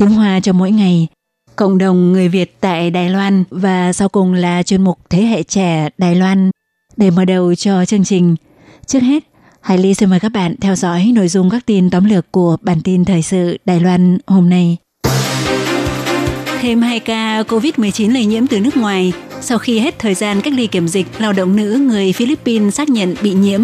[0.00, 1.06] tiếng Hoa cho mỗi ngày,
[1.56, 5.42] cộng đồng người Việt tại Đài Loan và sau cùng là chuyên mục Thế hệ
[5.42, 6.50] trẻ Đài Loan.
[6.96, 8.36] Để mở đầu cho chương trình,
[8.86, 9.24] trước hết,
[9.60, 12.56] Hải Ly xin mời các bạn theo dõi nội dung các tin tóm lược của
[12.62, 14.76] bản tin thời sự Đài Loan hôm nay.
[16.60, 20.54] Thêm 2 ca COVID-19 lây nhiễm từ nước ngoài sau khi hết thời gian cách
[20.54, 23.60] ly kiểm dịch, lao động nữ người Philippines xác nhận bị nhiễm.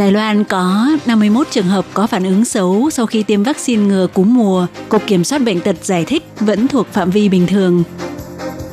[0.00, 4.06] Đài Loan có 51 trường hợp có phản ứng xấu sau khi tiêm vaccine ngừa
[4.06, 4.66] cúm mùa.
[4.88, 7.82] Cục Kiểm soát Bệnh tật giải thích vẫn thuộc phạm vi bình thường.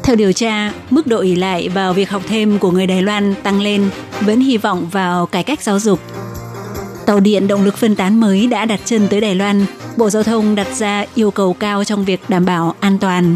[0.04, 3.36] Theo điều tra, mức độ ỷ lại vào việc học thêm của người Đài Loan
[3.44, 3.90] tăng lên,
[4.22, 6.00] vẫn hy vọng vào cải cách giáo dục.
[7.06, 9.66] Tàu điện động lực phân tán mới đã đặt chân tới Đài Loan.
[9.98, 13.36] Bộ Giao thông đặt ra yêu cầu cao trong việc đảm bảo an toàn.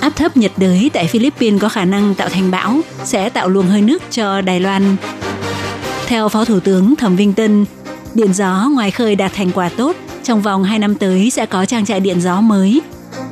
[0.00, 3.66] Áp thấp nhiệt đới tại Philippines có khả năng tạo thành bão, sẽ tạo luồng
[3.66, 4.96] hơi nước cho Đài Loan.
[6.06, 7.64] Theo Phó Thủ tướng Thẩm Vinh Tân,
[8.14, 11.64] điện gió ngoài khơi đạt thành quả tốt, trong vòng 2 năm tới sẽ có
[11.64, 12.80] trang trại điện gió mới.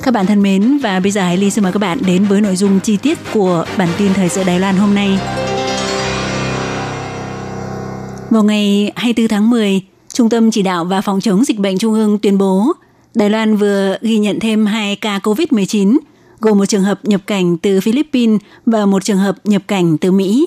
[0.03, 2.41] Các bạn thân mến, và bây giờ Hải Ly xin mời các bạn đến với
[2.41, 5.19] nội dung chi tiết của bản tin thời sự Đài Loan hôm nay.
[8.30, 9.80] Vào ngày 24 tháng 10,
[10.13, 12.73] Trung tâm Chỉ đạo và Phòng chống dịch bệnh Trung ương tuyên bố
[13.14, 15.98] Đài Loan vừa ghi nhận thêm 2 ca COVID-19,
[16.40, 20.13] gồm một trường hợp nhập cảnh từ Philippines và một trường hợp nhập cảnh từ
[20.13, 20.46] Mỹ.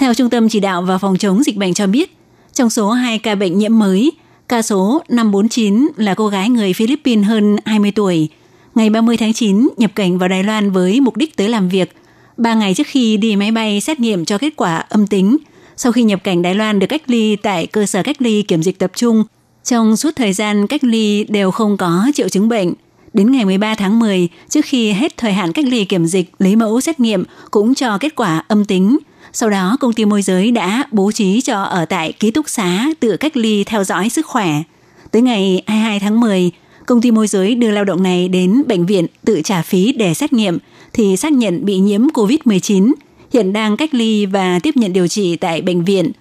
[0.00, 2.16] Theo Trung tâm Chỉ đạo và Phòng chống dịch bệnh cho biết,
[2.52, 4.12] trong số 2 ca bệnh nhiễm mới,
[4.48, 8.28] ca số 549 là cô gái người Philippines hơn 20 tuổi,
[8.74, 11.96] ngày 30 tháng 9 nhập cảnh vào Đài Loan với mục đích tới làm việc.
[12.36, 15.36] Ba ngày trước khi đi máy bay xét nghiệm cho kết quả âm tính,
[15.76, 18.62] sau khi nhập cảnh Đài Loan được cách ly tại cơ sở cách ly kiểm
[18.62, 19.24] dịch tập trung,
[19.64, 22.72] trong suốt thời gian cách ly đều không có triệu chứng bệnh.
[23.12, 26.56] Đến ngày 13 tháng 10, trước khi hết thời hạn cách ly kiểm dịch, lấy
[26.56, 28.98] mẫu xét nghiệm cũng cho kết quả âm tính–
[29.32, 32.86] sau đó, công ty môi giới đã bố trí cho ở tại ký túc xá
[33.00, 34.62] tự cách ly theo dõi sức khỏe.
[35.10, 36.50] Tới ngày 22 tháng 10,
[36.86, 40.14] công ty môi giới đưa lao động này đến bệnh viện tự trả phí để
[40.14, 40.58] xét nghiệm
[40.92, 42.92] thì xác nhận bị nhiễm COVID-19,
[43.32, 46.12] hiện đang cách ly và tiếp nhận điều trị tại bệnh viện.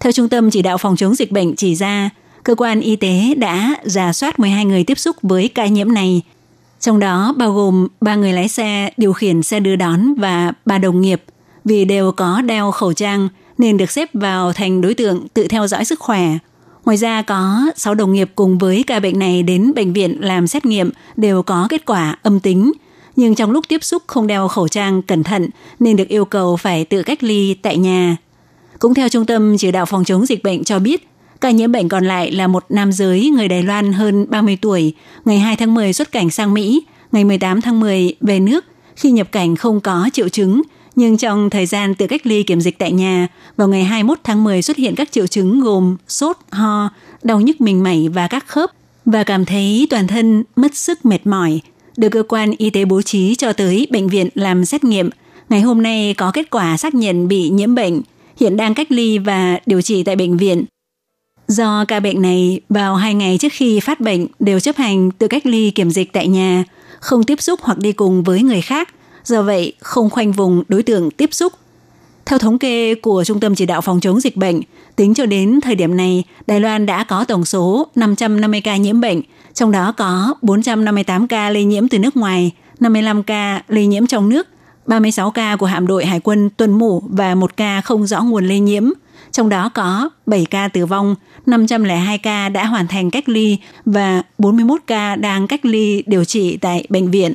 [0.00, 2.10] Theo Trung tâm Chỉ đạo Phòng chống dịch bệnh chỉ ra,
[2.42, 6.22] cơ quan y tế đã giả soát 12 người tiếp xúc với ca nhiễm này.
[6.80, 10.78] Trong đó bao gồm 3 người lái xe điều khiển xe đưa đón và 3
[10.78, 11.22] đồng nghiệp–
[11.66, 13.28] vì đều có đeo khẩu trang
[13.58, 16.38] nên được xếp vào thành đối tượng tự theo dõi sức khỏe.
[16.84, 20.46] Ngoài ra có 6 đồng nghiệp cùng với ca bệnh này đến bệnh viện làm
[20.46, 22.72] xét nghiệm đều có kết quả âm tính,
[23.16, 26.56] nhưng trong lúc tiếp xúc không đeo khẩu trang cẩn thận nên được yêu cầu
[26.56, 28.16] phải tự cách ly tại nhà.
[28.78, 31.08] Cũng theo Trung tâm Chỉ đạo Phòng chống dịch bệnh cho biết,
[31.40, 34.94] ca nhiễm bệnh còn lại là một nam giới người Đài Loan hơn 30 tuổi,
[35.24, 38.64] ngày 2 tháng 10 xuất cảnh sang Mỹ, ngày 18 tháng 10 về nước,
[38.96, 40.62] khi nhập cảnh không có triệu chứng,
[40.96, 44.44] nhưng trong thời gian tự cách ly kiểm dịch tại nhà, vào ngày 21 tháng
[44.44, 46.90] 10 xuất hiện các triệu chứng gồm sốt, ho,
[47.22, 48.70] đau nhức mình mẩy và các khớp
[49.04, 51.60] và cảm thấy toàn thân mất sức mệt mỏi,
[51.96, 55.10] được cơ quan y tế bố trí cho tới bệnh viện làm xét nghiệm.
[55.48, 58.02] Ngày hôm nay có kết quả xác nhận bị nhiễm bệnh,
[58.40, 60.64] hiện đang cách ly và điều trị tại bệnh viện.
[61.48, 65.28] Do ca bệnh này vào hai ngày trước khi phát bệnh đều chấp hành tự
[65.28, 66.64] cách ly kiểm dịch tại nhà,
[67.00, 68.88] không tiếp xúc hoặc đi cùng với người khác
[69.28, 71.52] do vậy không khoanh vùng đối tượng tiếp xúc.
[72.26, 74.60] Theo thống kê của Trung tâm Chỉ đạo Phòng chống dịch bệnh,
[74.96, 79.00] tính cho đến thời điểm này, Đài Loan đã có tổng số 550 ca nhiễm
[79.00, 79.20] bệnh,
[79.54, 84.28] trong đó có 458 ca lây nhiễm từ nước ngoài, 55 ca lây nhiễm trong
[84.28, 84.46] nước,
[84.86, 88.46] 36 ca của hạm đội hải quân tuần mủ và một ca không rõ nguồn
[88.46, 88.90] lây nhiễm.
[89.32, 91.14] Trong đó có 7 ca tử vong,
[91.46, 96.56] 502 ca đã hoàn thành cách ly và 41 ca đang cách ly điều trị
[96.56, 97.34] tại bệnh viện.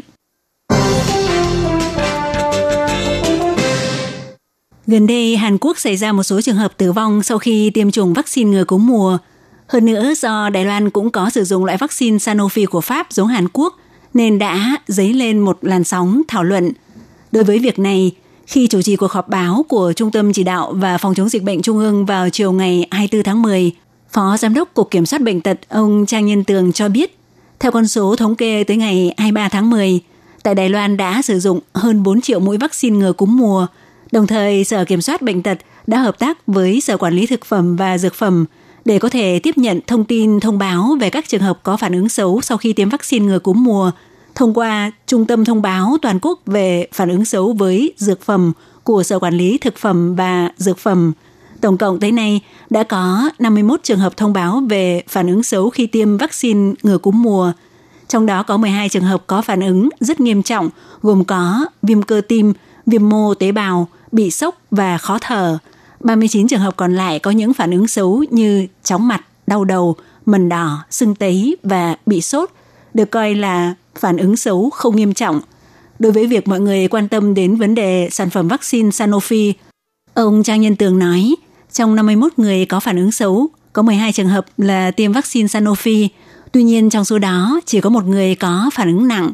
[4.91, 7.91] Gần đây, Hàn Quốc xảy ra một số trường hợp tử vong sau khi tiêm
[7.91, 9.17] chủng vaccine ngừa cúm mùa.
[9.67, 13.27] Hơn nữa, do Đài Loan cũng có sử dụng loại vaccine Sanofi của Pháp giống
[13.27, 13.75] Hàn Quốc,
[14.13, 16.71] nên đã dấy lên một làn sóng thảo luận.
[17.31, 18.11] Đối với việc này,
[18.47, 21.43] khi chủ trì cuộc họp báo của Trung tâm Chỉ đạo và Phòng chống dịch
[21.43, 23.71] bệnh Trung ương vào chiều ngày 24 tháng 10,
[24.11, 27.17] Phó Giám đốc Cục Kiểm soát Bệnh tật ông Trang Nhân Tường cho biết,
[27.59, 29.99] theo con số thống kê tới ngày 23 tháng 10,
[30.43, 33.67] tại Đài Loan đã sử dụng hơn 4 triệu mũi vaccine ngừa cúm mùa.
[34.11, 37.45] Đồng thời, Sở Kiểm soát Bệnh tật đã hợp tác với Sở Quản lý Thực
[37.45, 38.45] phẩm và Dược phẩm
[38.85, 41.93] để có thể tiếp nhận thông tin thông báo về các trường hợp có phản
[41.93, 43.91] ứng xấu sau khi tiêm vaccine ngừa cúm mùa
[44.35, 48.51] thông qua Trung tâm Thông báo Toàn quốc về phản ứng xấu với dược phẩm
[48.83, 51.11] của Sở Quản lý Thực phẩm và Dược phẩm.
[51.61, 55.69] Tổng cộng tới nay đã có 51 trường hợp thông báo về phản ứng xấu
[55.69, 57.51] khi tiêm vaccine ngừa cúm mùa.
[58.07, 60.69] Trong đó có 12 trường hợp có phản ứng rất nghiêm trọng,
[61.01, 62.53] gồm có viêm cơ tim,
[62.85, 65.57] viêm mô tế bào, bị sốc và khó thở.
[65.99, 69.95] 39 trường hợp còn lại có những phản ứng xấu như chóng mặt, đau đầu,
[70.25, 72.49] mần đỏ, sưng tấy và bị sốt,
[72.93, 75.41] được coi là phản ứng xấu không nghiêm trọng.
[75.99, 79.53] Đối với việc mọi người quan tâm đến vấn đề sản phẩm vaccine Sanofi,
[80.13, 81.35] ông Trang Nhân Tường nói,
[81.71, 86.07] trong 51 người có phản ứng xấu, có 12 trường hợp là tiêm vaccine Sanofi,
[86.51, 89.31] tuy nhiên trong số đó chỉ có một người có phản ứng nặng.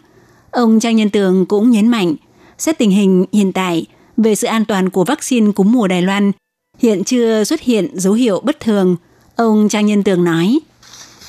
[0.52, 2.16] Ông Trang Nhân Tường cũng nhấn mạnh,
[2.59, 3.87] xét tình hình hiện tại
[4.17, 6.33] về sự an toàn của vaccine cúm mùa Đài Loan,
[6.79, 8.97] hiện chưa xuất hiện dấu hiệu bất thường.
[9.37, 10.61] Ông Trang Nhân Tường nói,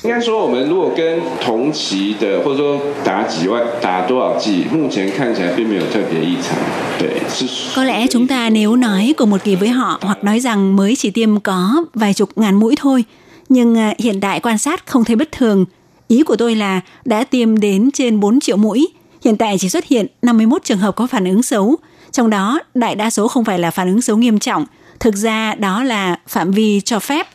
[0.02, 6.58] 应该说，我们如果跟同期的，或者说打几万、打多少剂，目前看起来并没有特别异常。
[6.98, 7.46] 对，是。
[7.74, 11.10] Có lẽ chúng ta nếu nói cùng một kỳ với họ hoặc nói rằng mới chỉ
[11.10, 13.04] tiêm có vài chục ngàn mũi thôi,
[13.48, 15.64] nhưng à, hiện tại quan sát không thấy bất thường.
[16.08, 18.88] Ý của tôi là đã tiêm đến trên 4 triệu mũi,
[19.23, 21.75] hiện tại chỉ xuất hiện 51 trường hợp có phản ứng xấu,
[22.11, 24.65] trong đó đại đa số không phải là phản ứng xấu nghiêm trọng,
[24.99, 27.27] thực ra đó là phạm vi cho phép.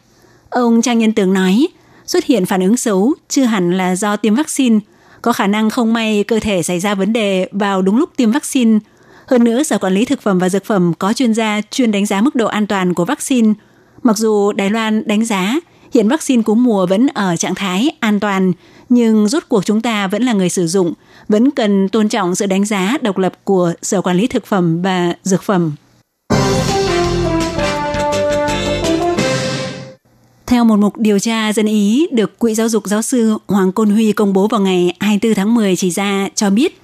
[0.51, 1.69] Ông Trang Nhân Tường nói,
[2.07, 4.79] xuất hiện phản ứng xấu chưa hẳn là do tiêm vaccine,
[5.23, 8.33] có khả năng không may cơ thể xảy ra vấn đề vào đúng lúc tiêm
[8.33, 8.79] vaccine.
[9.27, 12.07] Hơn nữa, Sở Quản lý Thực phẩm và Dược phẩm có chuyên gia chuyên đánh
[12.07, 13.53] giá mức độ an toàn của vaccine.
[14.03, 15.61] Mặc dù Đài Loan đánh giá
[15.94, 18.52] hiện vaccine cúm mùa vẫn ở trạng thái an toàn,
[18.88, 20.93] nhưng rốt cuộc chúng ta vẫn là người sử dụng,
[21.29, 24.82] vẫn cần tôn trọng sự đánh giá độc lập của Sở Quản lý Thực phẩm
[24.82, 25.73] và Dược phẩm.
[30.46, 33.91] Theo một mục điều tra dân Ý được Quỹ Giáo dục Giáo sư Hoàng Côn
[33.91, 36.81] Huy công bố vào ngày 24 tháng 10 chỉ ra cho biết,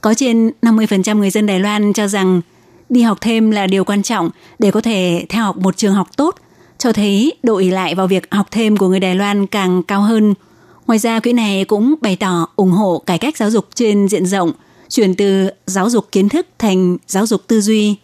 [0.00, 2.40] có trên 50% người dân Đài Loan cho rằng
[2.88, 6.08] đi học thêm là điều quan trọng để có thể theo học một trường học
[6.16, 6.34] tốt,
[6.80, 10.00] cho thấy độ ỷ lại vào việc học thêm của người Đài Loan càng cao
[10.00, 10.34] hơn.
[10.86, 14.26] Ngoài ra, quỹ này cũng bày tỏ ủng hộ cải cách giáo dục trên diện
[14.26, 14.52] rộng,
[14.88, 17.96] chuyển từ giáo dục kiến thức thành giáo dục tư duy.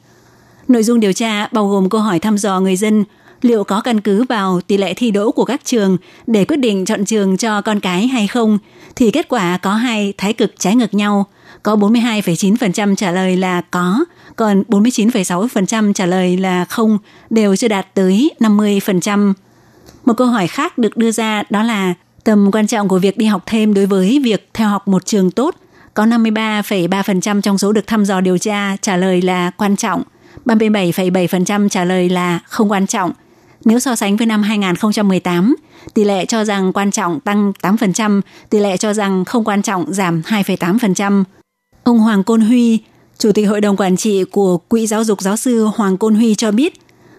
[0.68, 3.04] Nội dung điều tra bao gồm câu hỏi thăm dò người dân
[3.42, 5.96] liệu có căn cứ vào tỷ lệ thi đỗ của các trường
[6.26, 8.58] để quyết định chọn trường cho con cái hay không,
[8.96, 11.26] thì kết quả có hai thái cực trái ngược nhau.
[11.66, 14.04] Có 42,9% trả lời là có,
[14.36, 16.98] còn 49,6% trả lời là không,
[17.30, 19.32] đều chưa đạt tới 50%.
[20.04, 23.26] Một câu hỏi khác được đưa ra đó là tầm quan trọng của việc đi
[23.26, 25.54] học thêm đối với việc theo học một trường tốt.
[25.94, 30.02] Có 53,3% trong số được thăm dò điều tra trả lời là quan trọng,
[30.44, 33.12] 37,7% trả lời là không quan trọng,
[33.64, 35.56] nếu so sánh với năm 2018,
[35.94, 38.20] tỷ lệ cho rằng quan trọng tăng 8%,
[38.50, 41.24] tỷ lệ cho rằng không quan trọng giảm 2,8%.
[41.86, 42.78] Ông Hoàng Côn Huy,
[43.18, 46.34] Chủ tịch Hội đồng Quản trị của Quỹ Giáo dục Giáo sư Hoàng Côn Huy
[46.34, 46.74] cho biết,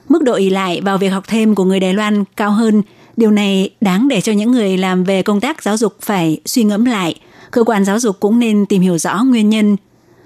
[0.10, 2.82] mức độ ỷ lại vào việc học thêm của người Đài Loan cao hơn.
[3.18, 6.64] Điều này đáng để cho những người làm về công tác giáo dục phải suy
[6.64, 7.16] ngẫm lại.
[7.52, 9.78] Cơ quan giáo dục cũng nên tìm hiểu rõ nguyên nhân.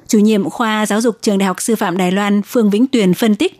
[0.07, 3.13] Chủ nhiệm khoa giáo dục trường Đại học Sư phạm Đài Loan Phương Vĩnh Tuyền
[3.13, 3.59] phân tích,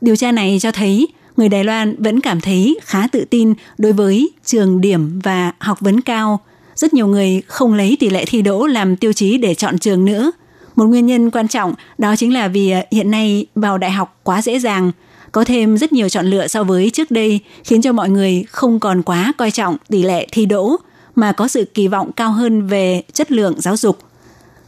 [0.00, 3.92] điều tra này cho thấy người Đài Loan vẫn cảm thấy khá tự tin đối
[3.92, 6.40] với trường điểm và học vấn cao.
[6.74, 10.04] Rất nhiều người không lấy tỷ lệ thi đỗ làm tiêu chí để chọn trường
[10.04, 10.32] nữa.
[10.76, 14.20] Một nguyên nhân quan trọng đó chính là vì à, hiện nay vào đại học
[14.22, 14.92] quá dễ dàng,
[15.32, 18.80] có thêm rất nhiều chọn lựa so với trước đây khiến cho mọi người không
[18.80, 20.76] còn quá coi trọng tỷ lệ thi đỗ
[21.14, 23.98] mà có sự kỳ vọng cao hơn về chất lượng giáo dục.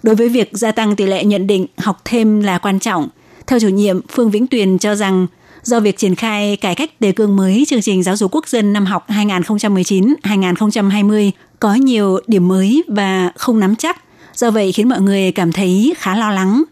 [0.02, 3.08] Đối với việc gia tăng tỷ lệ nhận định học thêm là quan trọng,
[3.46, 5.26] theo chủ nhiệm Phương Vĩnh Tuyền cho rằng
[5.64, 8.72] do việc triển khai cải cách đề cương mới chương trình giáo dục quốc dân
[8.72, 11.30] năm học 2019-2020
[11.60, 14.00] có nhiều điểm mới và không nắm chắc,
[14.34, 16.62] do vậy khiến mọi người cảm thấy khá lo lắng.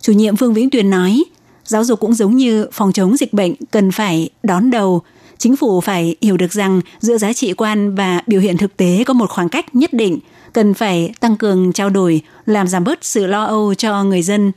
[0.00, 1.24] Chủ nhiệm Phương Vĩnh Tuyền nói,
[1.64, 5.02] giáo dục cũng giống như phòng chống dịch bệnh cần phải đón đầu,
[5.38, 9.04] chính phủ phải hiểu được rằng giữa giá trị quan và biểu hiện thực tế
[9.06, 10.18] có một khoảng cách nhất định,
[10.52, 14.52] cần phải tăng cường trao đổi, làm giảm bớt sự lo âu cho người dân.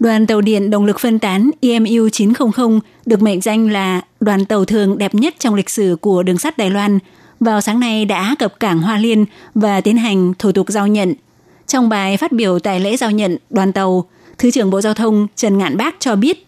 [0.00, 4.64] Đoàn tàu điện động lực phân tán EMU 900 được mệnh danh là đoàn tàu
[4.64, 6.98] thường đẹp nhất trong lịch sử của đường sắt Đài Loan,
[7.40, 11.14] vào sáng nay đã cập cảng Hoa Liên và tiến hành thủ tục giao nhận.
[11.66, 14.04] Trong bài phát biểu tại lễ giao nhận đoàn tàu,
[14.38, 16.46] Thứ trưởng Bộ Giao thông Trần Ngạn Bác cho biết,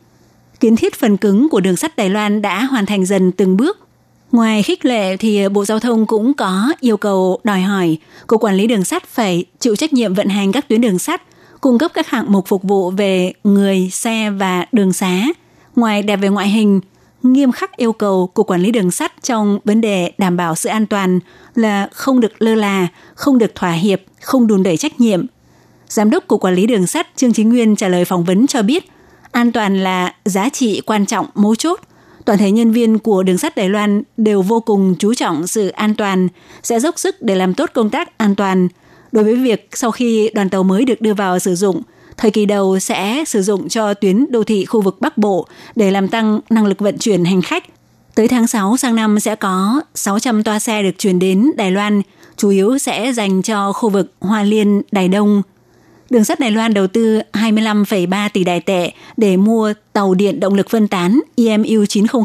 [0.61, 3.79] kiến thiết phần cứng của đường sắt Đài Loan đã hoàn thành dần từng bước.
[4.33, 8.55] Ngoài khích lệ thì Bộ Giao thông cũng có yêu cầu đòi hỏi Cục Quản
[8.55, 11.23] lý Đường sắt phải chịu trách nhiệm vận hành các tuyến đường sắt,
[11.63, 15.25] cung cấp các hạng mục phục vụ về người, xe và đường xá.
[15.77, 16.81] Ngoài đẹp về ngoại hình,
[17.23, 20.69] nghiêm khắc yêu cầu của quản lý đường sắt trong vấn đề đảm bảo sự
[20.69, 21.21] an toàn
[21.55, 25.27] là không được lơ là, không được thỏa hiệp, không đùn đẩy trách nhiệm.
[25.89, 28.63] Giám đốc của quản lý đường sắt Trương Chính Nguyên trả lời phỏng vấn cho
[28.63, 28.85] biết,
[29.33, 31.81] an toàn là giá trị quan trọng mấu chốt.
[32.25, 35.69] Toàn thể nhân viên của đường sắt Đài Loan đều vô cùng chú trọng sự
[35.69, 36.29] an toàn,
[36.63, 38.69] sẽ dốc sức để làm tốt công tác an toàn.
[39.13, 41.83] Đối với việc sau khi đoàn tàu mới được đưa vào sử dụng,
[42.17, 45.91] Thời kỳ đầu sẽ sử dụng cho tuyến đô thị khu vực Bắc Bộ để
[45.91, 47.65] làm tăng năng lực vận chuyển hành khách.
[48.15, 52.03] Tới tháng 6 sang năm sẽ có 600 toa xe được chuyển đến Đài Loan,
[52.37, 55.43] chủ yếu sẽ dành cho khu vực Hoa Liên, Đài Đông.
[56.13, 60.55] Đường sắt Đài Loan đầu tư 25,3 tỷ đài tệ để mua tàu điện động
[60.55, 62.23] lực phân tán EMU 900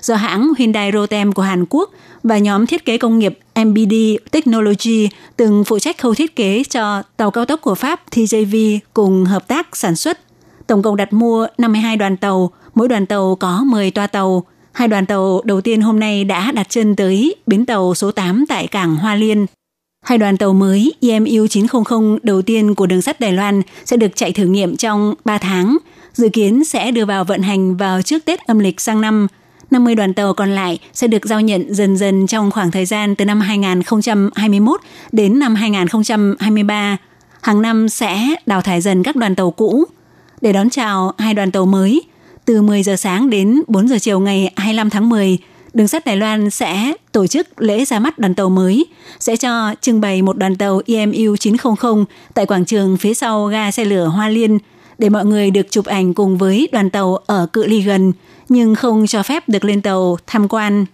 [0.00, 1.90] do hãng Hyundai Rotem của Hàn Quốc
[2.22, 3.94] và nhóm thiết kế công nghiệp MBD
[4.30, 9.24] Technology từng phụ trách khâu thiết kế cho tàu cao tốc của Pháp TJV cùng
[9.24, 10.18] hợp tác sản xuất.
[10.66, 14.44] Tổng cộng đặt mua 52 đoàn tàu, mỗi đoàn tàu có 10 toa tàu.
[14.72, 18.44] Hai đoàn tàu đầu tiên hôm nay đã đặt chân tới bến tàu số 8
[18.48, 19.46] tại cảng Hoa Liên.
[20.08, 24.16] Hai đoàn tàu mới EMU 900 đầu tiên của đường sắt Đài Loan sẽ được
[24.16, 25.76] chạy thử nghiệm trong 3 tháng,
[26.12, 29.26] dự kiến sẽ đưa vào vận hành vào trước Tết âm lịch sang năm–
[29.70, 33.14] 50 đoàn tàu còn lại sẽ được giao nhận dần dần trong khoảng thời gian
[33.14, 34.80] từ năm 2021
[35.12, 36.96] đến năm 2023.
[37.42, 39.84] Hàng năm sẽ đào thải dần các đoàn tàu cũ.
[40.40, 42.02] Để đón chào hai đoàn tàu mới,
[42.44, 45.38] từ 10 giờ sáng đến 4 giờ chiều ngày 25 tháng 10,
[45.74, 48.86] đường sắt Đài Loan sẽ tổ chức lễ ra mắt đoàn tàu mới,
[49.20, 53.70] sẽ cho trưng bày một đoàn tàu EMU 900 tại quảng trường phía sau ga
[53.70, 54.58] xe lửa Hoa Liên
[54.98, 58.12] để mọi người được chụp ảnh cùng với đoàn tàu ở cự ly gần–
[58.48, 60.86] nhưng không cho phép được lên tàu tham quan.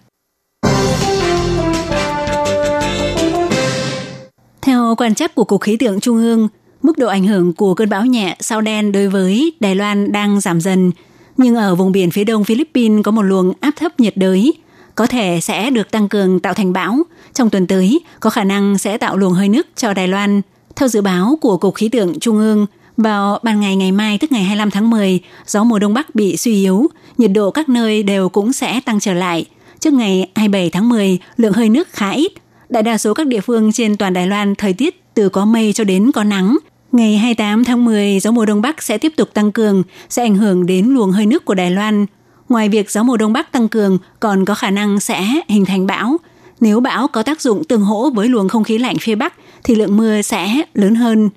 [4.61, 6.47] Theo quan chắc của Cục Khí tượng Trung ương,
[6.81, 10.39] mức độ ảnh hưởng của cơn bão nhẹ sao đen đối với Đài Loan đang
[10.39, 10.91] giảm dần,
[11.37, 14.53] nhưng ở vùng biển phía đông Philippines có một luồng áp thấp nhiệt đới,
[14.95, 16.97] có thể sẽ được tăng cường tạo thành bão.
[17.33, 20.41] Trong tuần tới, có khả năng sẽ tạo luồng hơi nước cho Đài Loan.
[20.75, 22.65] Theo dự báo của Cục Khí tượng Trung ương,
[22.97, 26.37] vào ban ngày ngày mai tức ngày 25 tháng 10, gió mùa đông bắc bị
[26.37, 26.87] suy yếu,
[27.17, 29.45] nhiệt độ các nơi đều cũng sẽ tăng trở lại.
[29.79, 32.31] Trước ngày 27 tháng 10, lượng hơi nước khá ít.
[32.69, 35.73] Đại đa số các địa phương trên toàn Đài Loan thời tiết từ có mây
[35.73, 36.57] cho đến có nắng.
[36.91, 40.35] Ngày 28 tháng 10, gió mùa đông bắc sẽ tiếp tục tăng cường, sẽ ảnh
[40.35, 42.05] hưởng đến luồng hơi nước của Đài Loan.
[42.49, 45.87] Ngoài việc gió mùa đông bắc tăng cường, còn có khả năng sẽ hình thành
[45.87, 46.17] bão.
[46.59, 49.33] Nếu bão có tác dụng tương hỗ với luồng không khí lạnh phía bắc,
[49.63, 51.29] thì lượng mưa sẽ lớn hơn.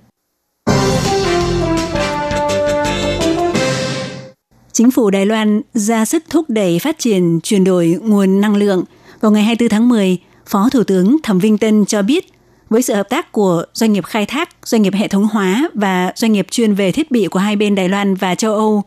[4.78, 8.84] chính phủ Đài Loan ra sức thúc đẩy phát triển chuyển đổi nguồn năng lượng.
[9.20, 12.32] Vào ngày 24 tháng 10, Phó Thủ tướng Thẩm Vinh Tân cho biết,
[12.70, 16.12] với sự hợp tác của doanh nghiệp khai thác, doanh nghiệp hệ thống hóa và
[16.16, 18.82] doanh nghiệp chuyên về thiết bị của hai bên Đài Loan và châu Âu,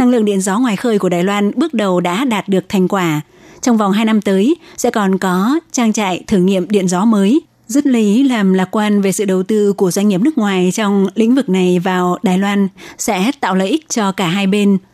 [0.00, 2.88] năng lượng điện gió ngoài khơi của Đài Loan bước đầu đã đạt được thành
[2.88, 3.20] quả.
[3.60, 7.40] Trong vòng 2 năm tới, sẽ còn có trang trại thử nghiệm điện gió mới,
[7.66, 11.06] Dứt lý làm lạc quan về sự đầu tư của doanh nghiệp nước ngoài trong
[11.14, 14.78] lĩnh vực này vào Đài Loan sẽ tạo lợi ích cho cả hai bên–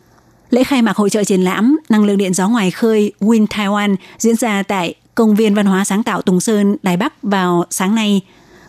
[0.51, 3.97] Lễ khai mạc hội trợ triển lãm năng lượng điện gió ngoài khơi Win Taiwan
[4.19, 7.95] diễn ra tại Công viên Văn hóa Sáng tạo Tùng Sơn, Đài Bắc vào sáng
[7.95, 8.21] nay.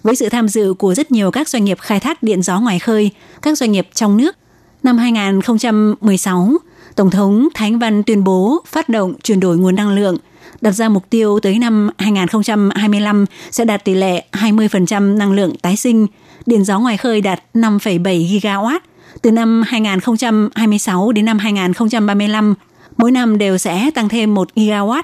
[0.03, 2.79] Với sự tham dự của rất nhiều các doanh nghiệp khai thác điện gió ngoài
[2.79, 4.35] khơi, các doanh nghiệp trong nước,
[4.83, 6.51] năm 2016,
[6.95, 10.17] Tổng thống Thánh Văn tuyên bố phát động chuyển đổi nguồn năng lượng,
[10.61, 15.75] đặt ra mục tiêu tới năm 2025 sẽ đạt tỷ lệ 20% năng lượng tái
[15.75, 16.07] sinh,
[16.45, 18.79] điện gió ngoài khơi đạt 5,7 gigawatt,
[19.21, 22.55] từ năm 2026 đến năm 2035,
[22.97, 25.03] mỗi năm đều sẽ tăng thêm 1 gigawatt.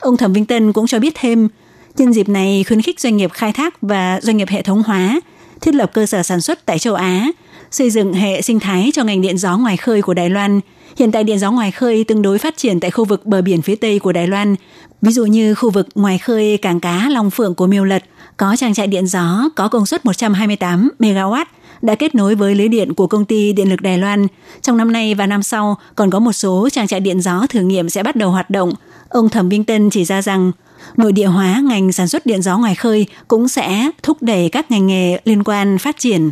[0.00, 1.48] Ông Thẩm Vinh Tân cũng cho biết thêm,
[1.96, 5.20] nhân dịp này khuyến khích doanh nghiệp khai thác và doanh nghiệp hệ thống hóa,
[5.60, 7.28] thiết lập cơ sở sản xuất tại châu Á,
[7.70, 10.60] xây dựng hệ sinh thái cho ngành điện gió ngoài khơi của Đài Loan.
[10.96, 13.62] Hiện tại điện gió ngoài khơi tương đối phát triển tại khu vực bờ biển
[13.62, 14.54] phía Tây của Đài Loan,
[15.02, 18.04] ví dụ như khu vực ngoài khơi cảng cá Long Phượng của Miêu Lật,
[18.36, 21.44] có trang trại điện gió có công suất 128 MW
[21.82, 24.26] đã kết nối với lưới điện của công ty Điện lực Đài Loan.
[24.62, 27.60] Trong năm nay và năm sau, còn có một số trang trại điện gió thử
[27.60, 28.72] nghiệm sẽ bắt đầu hoạt động.
[29.08, 30.52] Ông Thẩm Vinh Tân chỉ ra rằng,
[30.96, 34.70] nội địa hóa ngành sản xuất điện gió ngoài khơi cũng sẽ thúc đẩy các
[34.70, 36.30] ngành nghề liên quan phát triển.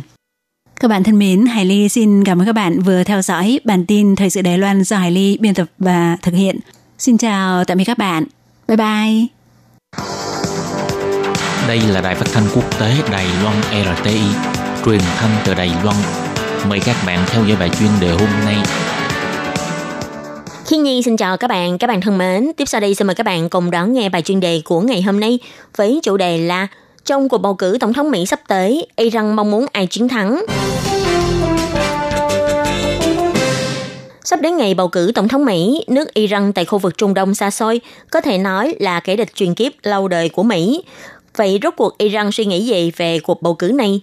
[0.79, 3.85] Các bạn thân mến, Hải Ly xin cảm ơn các bạn vừa theo dõi bản
[3.85, 6.59] tin Thời sự Đài Loan do Hải Ly biên tập và thực hiện.
[6.97, 8.23] Xin chào, tạm biệt các bạn.
[8.67, 9.27] Bye bye.
[11.67, 14.21] Đây là đài phát thanh quốc tế Đài Loan RTI,
[14.85, 15.95] truyền thanh từ Đài Loan.
[16.69, 18.55] Mời các bạn theo dõi bài chuyên đề hôm nay.
[20.65, 22.51] Khi Nhi xin chào các bạn, các bạn thân mến.
[22.57, 25.01] Tiếp sau đây xin mời các bạn cùng đón nghe bài chuyên đề của ngày
[25.01, 25.39] hôm nay
[25.77, 26.67] với chủ đề là
[27.07, 30.45] trong cuộc bầu cử tổng thống Mỹ sắp tới, Iran mong muốn ai chiến thắng.
[34.23, 37.35] Sắp đến ngày bầu cử tổng thống Mỹ, nước Iran tại khu vực Trung Đông
[37.35, 40.83] xa xôi có thể nói là kẻ địch truyền kiếp lâu đời của Mỹ.
[41.35, 44.01] Vậy rốt cuộc Iran suy nghĩ gì về cuộc bầu cử này?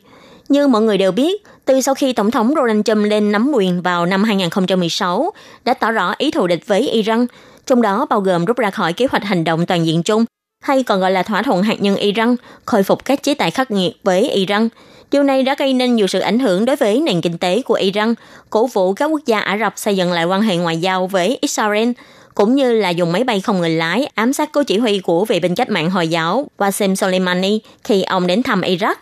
[0.48, 3.82] Như mọi người đều biết, từ sau khi Tổng thống Donald Trump lên nắm quyền
[3.82, 5.30] vào năm 2016,
[5.64, 7.26] đã tỏ rõ ý thù địch với Iran,
[7.66, 10.24] trong đó bao gồm rút ra khỏi kế hoạch hành động toàn diện chung,
[10.64, 13.70] hay còn gọi là thỏa thuận hạt nhân Iran, khôi phục các chế tài khắc
[13.70, 14.68] nghiệt với Iran.
[15.10, 17.74] Điều này đã gây nên nhiều sự ảnh hưởng đối với nền kinh tế của
[17.74, 18.14] Iran,
[18.50, 21.38] cổ vũ các quốc gia Ả Rập xây dựng lại quan hệ ngoại giao với
[21.40, 21.90] Israel,
[22.34, 25.24] cũng như là dùng máy bay không người lái ám sát cố chỉ huy của
[25.24, 28.94] vệ binh cách mạng Hồi giáo Qasem Soleimani khi ông đến thăm Iraq.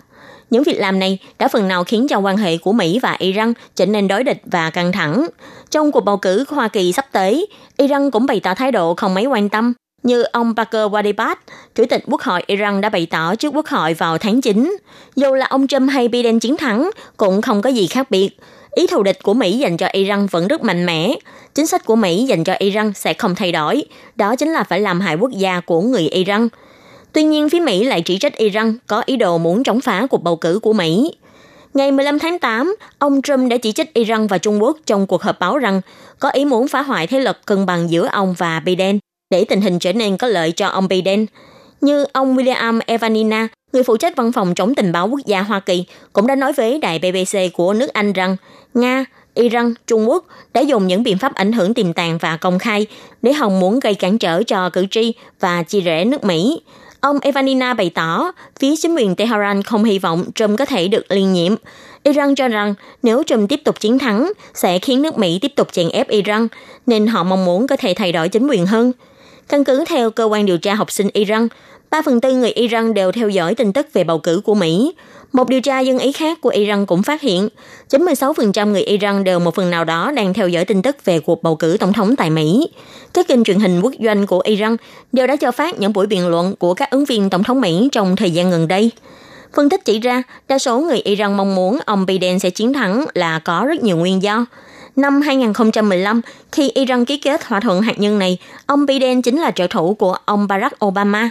[0.51, 3.53] Những việc làm này đã phần nào khiến cho quan hệ của Mỹ và Iran
[3.77, 5.27] trở nên đối địch và căng thẳng.
[5.71, 9.15] Trong cuộc bầu cử Hoa Kỳ sắp tới, Iran cũng bày tỏ thái độ không
[9.15, 9.73] mấy quan tâm.
[10.03, 11.37] Như ông Parker Wadibat,
[11.75, 14.77] Chủ tịch Quốc hội Iran đã bày tỏ trước Quốc hội vào tháng 9,
[15.17, 18.31] dù là ông Trump hay Biden chiến thắng cũng không có gì khác biệt.
[18.75, 21.15] Ý thù địch của Mỹ dành cho Iran vẫn rất mạnh mẽ.
[21.55, 23.85] Chính sách của Mỹ dành cho Iran sẽ không thay đổi.
[24.17, 26.49] Đó chính là phải làm hại quốc gia của người Iran.
[27.13, 30.23] Tuy nhiên, phía Mỹ lại chỉ trích Iran có ý đồ muốn chống phá cuộc
[30.23, 31.15] bầu cử của Mỹ.
[31.75, 35.23] Ngày 15 tháng 8, ông Trump đã chỉ trích Iran và Trung Quốc trong cuộc
[35.23, 35.81] họp báo rằng
[36.19, 38.99] có ý muốn phá hoại thế lực cân bằng giữa ông và Biden
[39.33, 41.27] để tình hình trở nên có lợi cho ông Biden.
[41.81, 45.61] Như ông William Evanina, người phụ trách văn phòng chống tình báo quốc gia Hoa
[45.61, 48.37] Kỳ, cũng đã nói với đài BBC của nước Anh rằng
[48.75, 50.25] Nga, Iran, Trung Quốc
[50.55, 52.87] đã dùng những biện pháp ảnh hưởng tiềm tàng và công khai
[53.23, 56.61] để hòng muốn gây cản trở cho cử tri và chia rẽ nước Mỹ.
[57.01, 61.05] Ông Evanina bày tỏ, phía chính quyền Tehran không hy vọng Trump có thể được
[61.09, 61.55] liên nhiệm.
[62.03, 65.69] Iran cho rằng nếu Trump tiếp tục chiến thắng, sẽ khiến nước Mỹ tiếp tục
[65.73, 66.49] chèn ép Iran,
[66.87, 68.93] nên họ mong muốn có thể thay đổi chính quyền hơn.
[69.53, 71.49] Căn cứ theo cơ quan điều tra học sinh Iran,
[71.91, 74.95] 3 phần tư người Iran đều theo dõi tin tức về bầu cử của Mỹ.
[75.33, 77.49] Một điều tra dân ý khác của Iran cũng phát hiện,
[77.91, 81.43] 96% người Iran đều một phần nào đó đang theo dõi tin tức về cuộc
[81.43, 82.69] bầu cử tổng thống tại Mỹ.
[83.15, 84.77] Các kênh truyền hình quốc doanh của Iran
[85.13, 87.89] đều đã cho phát những buổi biện luận của các ứng viên tổng thống Mỹ
[87.93, 88.91] trong thời gian gần đây.
[89.55, 93.05] Phân tích chỉ ra, đa số người Iran mong muốn ông Biden sẽ chiến thắng
[93.15, 94.47] là có rất nhiều nguyên do.
[94.97, 96.21] Năm 2015,
[96.53, 99.95] khi Iran ký kết thỏa thuận hạt nhân này, ông Biden chính là trợ thủ
[99.95, 101.31] của ông Barack Obama.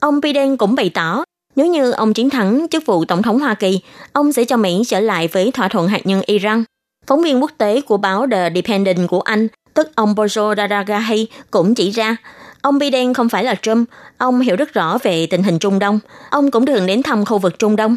[0.00, 1.24] Ông Biden cũng bày tỏ,
[1.56, 3.80] nếu như ông chiến thắng chức vụ Tổng thống Hoa Kỳ,
[4.12, 6.64] ông sẽ cho Mỹ trở lại với thỏa thuận hạt nhân Iran.
[7.06, 11.74] Phóng viên quốc tế của báo The Dependent của Anh, tức ông Bojo Daragahi, cũng
[11.74, 12.16] chỉ ra,
[12.62, 15.98] ông Biden không phải là Trump, ông hiểu rất rõ về tình hình Trung Đông.
[16.30, 17.96] Ông cũng thường đến thăm khu vực Trung Đông.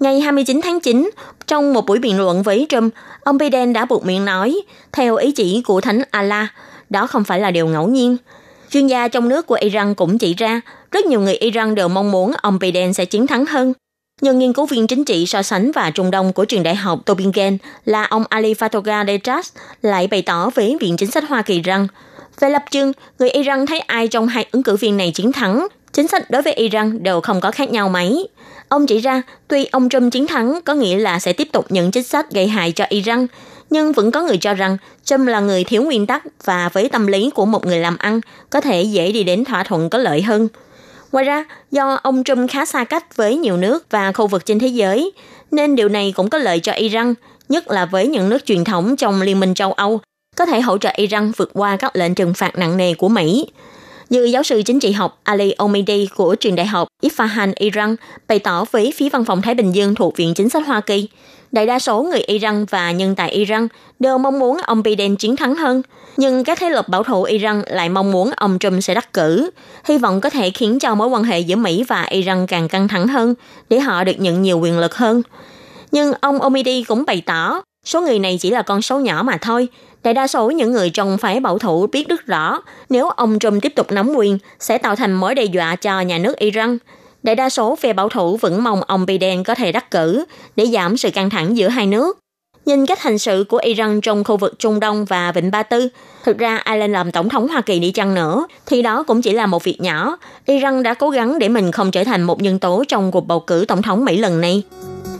[0.00, 1.10] Ngày 29 tháng 9,
[1.46, 4.60] trong một buổi biện luận với Trump, ông Biden đã buộc miệng nói,
[4.92, 6.48] theo ý chỉ của Thánh Allah,
[6.90, 8.16] đó không phải là điều ngẫu nhiên.
[8.70, 12.10] Chuyên gia trong nước của Iran cũng chỉ ra, rất nhiều người Iran đều mong
[12.10, 13.72] muốn ông Biden sẽ chiến thắng hơn.
[14.20, 17.00] Nhưng nghiên cứu viên chính trị so sánh và Trung Đông của trường đại học
[17.06, 19.42] Tobingen là ông Ali Fatoga Dejas
[19.82, 21.88] lại bày tỏ với Viện Chính sách Hoa Kỳ rằng,
[22.40, 25.66] về lập trường, người Iran thấy ai trong hai ứng cử viên này chiến thắng,
[25.92, 28.28] chính sách đối với Iran đều không có khác nhau mấy.
[28.68, 31.90] Ông chỉ ra, tuy ông Trump chiến thắng có nghĩa là sẽ tiếp tục những
[31.90, 33.26] chính sách gây hại cho Iran,
[33.70, 37.06] nhưng vẫn có người cho rằng Trump là người thiếu nguyên tắc và với tâm
[37.06, 40.22] lý của một người làm ăn có thể dễ đi đến thỏa thuận có lợi
[40.22, 40.48] hơn.
[41.12, 44.58] Ngoài ra, do ông Trump khá xa cách với nhiều nước và khu vực trên
[44.58, 45.12] thế giới,
[45.50, 47.14] nên điều này cũng có lợi cho Iran,
[47.48, 50.00] nhất là với những nước truyền thống trong Liên minh châu Âu,
[50.36, 53.46] có thể hỗ trợ Iran vượt qua các lệnh trừng phạt nặng nề của Mỹ.
[54.10, 57.96] Như giáo sư chính trị học Ali Omidi của trường đại học Isfahan, Iran
[58.28, 61.08] bày tỏ với phía văn phòng Thái Bình Dương thuộc Viện Chính sách Hoa Kỳ,
[61.52, 65.36] đại đa số người Iran và nhân tài Iran đều mong muốn ông Biden chiến
[65.36, 65.82] thắng hơn.
[66.16, 69.50] Nhưng các thế lực bảo thủ Iran lại mong muốn ông Trump sẽ đắc cử,
[69.84, 72.88] hy vọng có thể khiến cho mối quan hệ giữa Mỹ và Iran càng căng
[72.88, 73.34] thẳng hơn,
[73.68, 75.22] để họ được nhận nhiều quyền lực hơn.
[75.92, 79.36] Nhưng ông Omidi cũng bày tỏ, số người này chỉ là con số nhỏ mà
[79.36, 79.68] thôi,
[80.04, 83.62] Đại đa số những người trong phái bảo thủ biết rất rõ nếu ông Trump
[83.62, 86.78] tiếp tục nắm quyền sẽ tạo thành mối đe dọa cho nhà nước Iran.
[87.22, 90.24] Đại đa số phe bảo thủ vẫn mong ông Biden có thể đắc cử
[90.56, 92.18] để giảm sự căng thẳng giữa hai nước.
[92.66, 95.88] Nhìn cách hành sự của Iran trong khu vực Trung Đông và Vịnh Ba Tư,
[96.24, 99.22] thực ra ai lên làm tổng thống Hoa Kỳ đi chăng nữa, thì đó cũng
[99.22, 100.16] chỉ là một việc nhỏ.
[100.46, 103.40] Iran đã cố gắng để mình không trở thành một nhân tố trong cuộc bầu
[103.40, 104.62] cử tổng thống Mỹ lần này.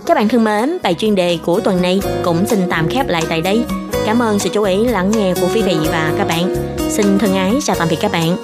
[0.06, 3.22] Các bạn thân mến, bài chuyên đề của tuần này cũng xin tạm khép lại
[3.28, 3.64] tại đây.
[4.06, 6.54] Cảm ơn sự chú ý lắng nghe của quý vị và các bạn.
[6.88, 8.36] Xin thân ái chào tạm biệt các bạn.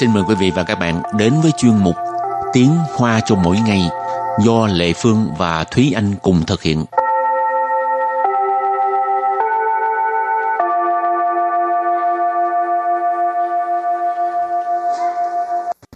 [0.00, 1.96] Xin mời quý vị và các bạn đến với chuyên mục
[2.52, 3.80] Tiếng Hoa cho mỗi ngày
[4.44, 6.84] do Lệ Phương và Thúy Anh cùng thực hiện.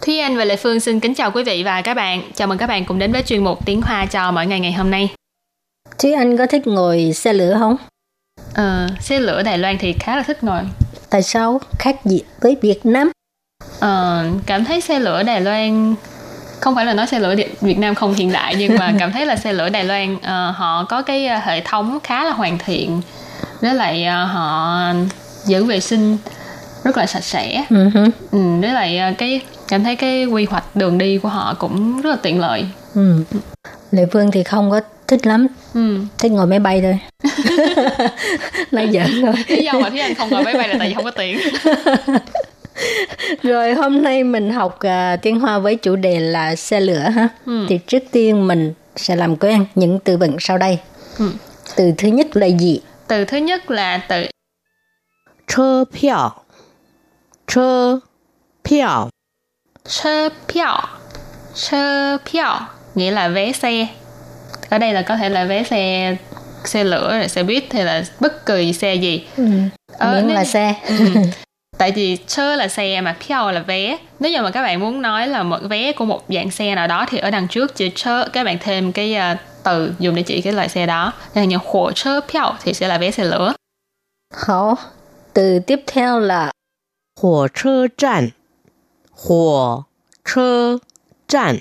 [0.01, 2.31] Thúy Anh và Lệ Phương xin kính chào quý vị và các bạn.
[2.35, 4.73] Chào mừng các bạn cùng đến với chuyên mục Tiếng Hoa cho mỗi ngày ngày
[4.73, 5.13] hôm nay.
[5.99, 7.75] Thúy Anh có thích ngồi xe lửa không?
[8.53, 10.61] Ờ, xe lửa Đài Loan thì khá là thích ngồi.
[11.09, 13.11] Tại sao khác gì với Việt Nam?
[13.79, 15.95] Ờ, cảm thấy xe lửa Đài Loan
[16.59, 19.25] không phải là nói xe lửa Việt Nam không hiện đại nhưng mà cảm thấy
[19.25, 20.21] là xe lửa Đài Loan uh,
[20.55, 23.01] họ có cái uh, hệ thống khá là hoàn thiện
[23.61, 24.93] với lại uh, họ
[25.45, 26.17] giữ vệ sinh
[26.83, 28.09] rất là sạch sẽ uh-huh.
[28.31, 32.01] ừ, với lại uh, cái cảm thấy cái quy hoạch đường đi của họ cũng
[32.01, 32.65] rất là tiện lợi
[32.95, 33.23] ừ.
[33.91, 35.99] Lệ Phương thì không có thích lắm ừ.
[36.17, 36.99] thích ngồi máy bay thôi
[38.71, 40.93] nói giỡn thôi lý do mà thấy anh không ngồi máy bay là tại vì
[40.93, 41.39] không có tiền
[43.43, 47.27] rồi hôm nay mình học uh, tiếng Hoa với chủ đề là xe lửa ha.
[47.45, 47.65] Ừ.
[47.69, 50.79] Thì trước tiên mình sẽ làm quen những từ vựng sau đây.
[51.19, 51.31] Ừ.
[51.75, 52.79] Từ thứ nhất là gì?
[53.07, 54.25] Từ thứ nhất là từ
[55.47, 56.35] Chơ piao.
[57.47, 57.99] Chơ
[58.69, 59.09] piao.
[59.87, 60.87] Chơ piao.
[61.55, 62.59] Chơ piao
[62.95, 63.87] nghĩa là vé xe.
[64.69, 66.15] Ở đây là có thể là vé xe
[66.65, 69.27] xe lửa, xe buýt hay là bất kỳ xe gì.
[69.37, 69.43] Ừ.
[69.97, 70.73] Ờ, Miễn là xe.
[70.87, 70.95] Ừ
[71.77, 73.97] tại vì chưa là xe mà piao là vé.
[74.19, 76.87] Nếu như mà các bạn muốn nói là một vé của một dạng xe nào
[76.87, 80.21] đó thì ở đằng trước chữ chơ các bạn thêm cái uh, từ dùng để
[80.21, 81.13] chỉ cái loại xe đó.
[81.35, 83.53] Nên như hỏa chơ piao thì sẽ là vé xe lửa.
[84.47, 84.75] Hảo,
[85.33, 86.51] từ tiếp theo là
[87.21, 88.29] hỏa chơ trạm
[89.11, 89.83] hỏa
[90.25, 90.77] chơ
[91.27, 91.57] trạm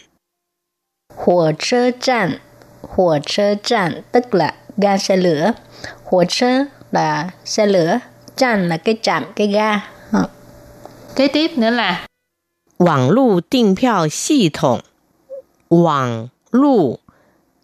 [1.16, 2.32] hỏa chơ trạm
[2.80, 5.52] hỏa chơ trạm tức là ga xe lửa.
[6.04, 7.98] Hỏa chơ là xe lửa
[8.36, 9.80] trạm là cái trạm cái ga.
[10.12, 10.28] Ờ.
[11.16, 12.06] Kế tiếp nữa là
[12.78, 14.80] Quảng lưu tiền phiếu hệ thống
[15.68, 16.98] Quảng lưu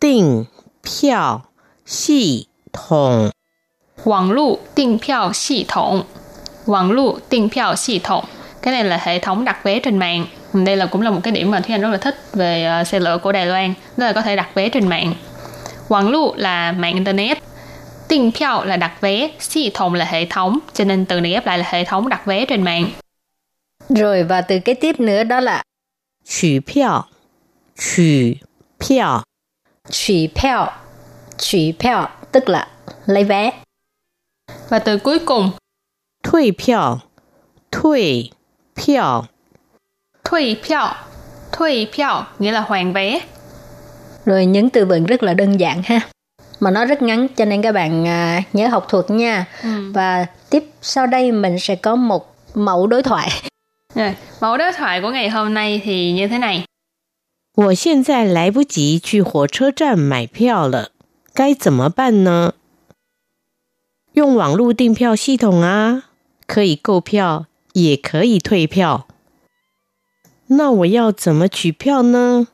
[0.01, 0.45] tiền
[0.85, 1.41] phiếu
[2.09, 3.31] hệ thống
[4.05, 5.17] Quảng lưu tiền phiếu
[5.51, 6.03] hệ thống
[6.67, 8.25] Quảng lưu tiền phiếu hệ thống
[8.63, 10.27] Cái này là hệ thống đặt vé trên mạng.
[10.53, 12.85] Đây là cũng là một cái điểm mà Thúy Anh rất là thích về à,
[12.85, 15.15] xe lửa của Đài Loan, đó là có thể đặt vé trên mạng.
[15.89, 17.39] Quảng lưu là mạng internet,
[18.12, 21.66] Tiền票là đặt vé, xì thống là hệ thống, cho nên từ này ghép lại là
[21.68, 22.90] hệ thống đặt vé trên mạng.
[23.90, 25.64] Rồi và từ kế tiếp nữa đó là
[26.26, 27.06] 取票,
[27.78, 28.40] 取
[28.80, 29.24] 票,
[29.90, 30.74] 取票,
[31.38, 32.68] 取票 tức là
[33.06, 33.52] lấy vé.
[34.70, 35.52] Và từ cuối cùng
[36.24, 37.00] 退票,
[37.72, 38.32] 退
[38.76, 39.26] 票,
[40.24, 40.96] 退票,
[41.52, 43.20] 退票 nghĩa là hoàn vé.
[44.26, 46.10] Rồi những từ vựng rất là đơn giản ha.
[46.62, 49.46] Mà nó rất ngắn cho nên các bạn à, nhớ học thuộc nha.
[49.64, 49.92] Ừ.
[49.94, 53.30] Và tiếp sau đây mình sẽ có một mẫu đối thoại
[53.96, 56.64] Rồi, mẫu đối thoại của ngày hôm nay thì như thế này.
[57.56, 60.92] 我现在来不及去火车站买票了，
[61.34, 62.54] 该怎么办呢？
[64.14, 66.04] 用网络订票系统啊，
[66.46, 69.08] 可以购票，也可以退票。
[70.48, 72.48] 那我要怎么取票呢？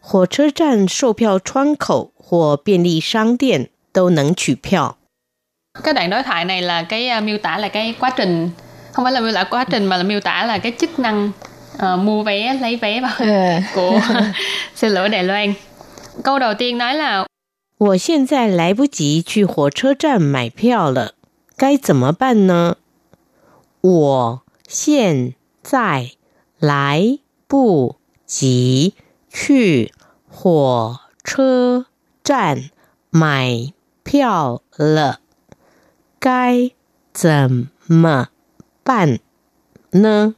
[0.00, 4.96] 火车站售票窗口或便利商店都能取票。
[5.82, 8.50] Cái đoạn đối thoại này là cái uh, miêu tả là cái quá trình
[8.92, 11.30] không phải là miêu tả quá trình mà là miêu tả là cái chức năng
[11.76, 13.26] uh, mua vé lấy vé vào ừ.
[13.74, 14.00] của
[14.74, 15.54] xe lửa Đài Loan
[16.22, 17.26] câu đầu tiên nói là
[17.76, 21.14] 我现在来不及去火车站买票了，
[21.56, 22.76] 该怎么办呢？
[23.80, 26.12] 我现在
[26.60, 27.18] 来
[27.48, 28.94] 不及
[29.30, 29.92] 去
[30.30, 31.86] 火车
[32.22, 32.70] 站
[33.10, 35.20] 买票了，
[36.18, 36.70] 该
[37.12, 38.28] 怎么
[38.82, 39.18] 办
[39.90, 40.34] 呢？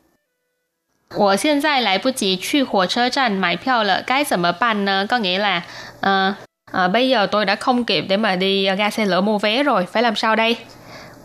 [1.15, 5.07] 我现在来不及去火车站买票了，该怎么办呢？
[5.07, 5.63] Có nghĩa là
[6.01, 6.35] uh,
[6.73, 9.63] uh, bây giờ tôi đã không kịp để mà đi ga xe lửa mua vé
[9.63, 10.57] rồi, phải làm sao đây?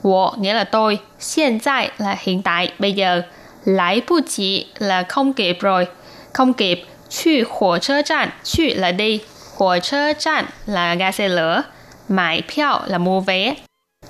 [0.04, 3.24] 我 nghĩa là tôi, 现在 là hiện tại, bây giờ,
[3.66, 5.88] 来不及 là không kịp rồi,
[6.34, 9.22] không kịp, 去火车站, 去 là đi,
[9.56, 11.64] 火车站 là ga xe lửa,
[12.08, 13.56] 买票 là mua vé.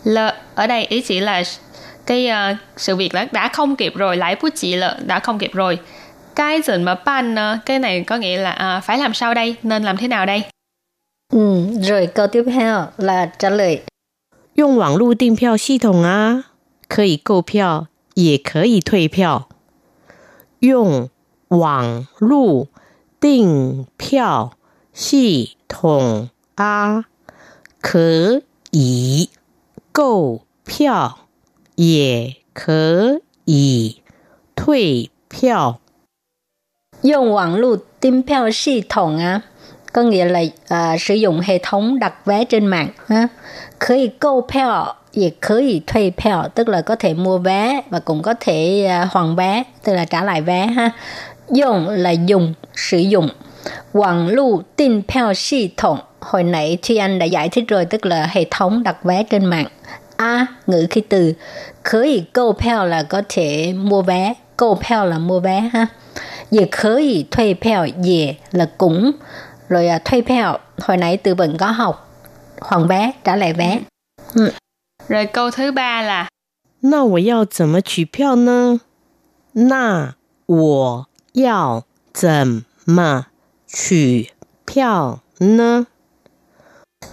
[0.04, 0.18] L
[0.56, 1.44] ở đây ý chỉ là
[2.06, 5.40] cái uh, sự việc đã, đã không kịp rồi lại bút chị là đã không
[5.40, 5.80] kịp rồi
[6.36, 9.84] cái gì mà ban cái này có nghĩa là uh, phải làm sao đây nên
[9.84, 10.44] làm thế nào đây
[11.34, 13.82] ừ, rồi câu tiếp theo là trả lời
[14.56, 16.46] 用网络订票系统啊，
[16.88, 19.48] 可以购票，也可以退票。
[20.60, 21.10] 用
[21.48, 22.68] 网络
[23.20, 24.52] 订票
[24.94, 27.06] 系统啊，
[27.82, 29.30] 可以
[29.92, 31.18] 购票。
[31.76, 34.02] 也可以
[34.56, 35.80] 退 票。
[37.02, 39.42] 用网络订票系统啊，
[39.92, 43.30] có nghĩa là uh, sử dụng hệ thống đặt vé trên mạng ha.
[43.80, 49.64] Có thể购票也可以退票 tức là có thể mua vé và cũng có thể uh, hoàn vé
[49.84, 50.92] tức là trả lại vé ha.
[51.50, 53.30] Dùng là dùng, sử dụng.
[53.92, 59.68] 网络订票系统hồi nãy Thi Anh đã giải thích rồi tức là hệ thống đặt vé trên mạng.
[60.18, 61.34] A ngữ khí từ
[61.84, 65.88] có thể购票 là có thể mua vé, 购票 là mua vé ha.
[66.52, 69.12] 也可以退票 也là cũng
[69.70, 72.10] rồi à, thuê 票 hồi nãy từ vựng có học
[72.62, 73.80] hoàn vé trả lại vé
[74.34, 74.52] ừ.
[75.10, 76.28] rồi câu thứ ba là
[76.84, 78.82] 那我要怎么取票呢？
[79.54, 80.16] 那
[80.48, 83.26] 我 要怎么
[83.68, 84.32] 取
[84.66, 85.88] 票呢？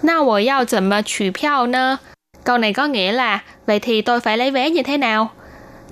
[0.02, 1.98] 那我要怎么取票呢？
[2.44, 5.30] Câu này có nghĩa là vậy thì tôi phải lấy vé như thế nào?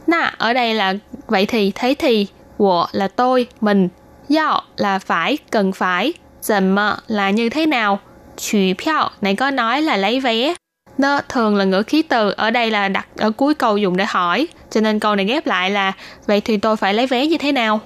[0.07, 0.95] Na ở đây là
[1.27, 2.27] vậy thì thế thì
[2.59, 3.89] 我 là tôi, mình,
[4.29, 7.99] yao là phải, cần phải, dần mờ là như thế nào,
[8.37, 10.55] chủ票này có nói là lấy vé.
[10.99, 14.05] Nó thường là ngữ khí từ, ở đây là đặt ở cuối câu dùng để
[14.05, 15.93] hỏi, cho nên câu này ghép lại là
[16.27, 17.81] vậy thì tôi phải lấy vé như thế nào?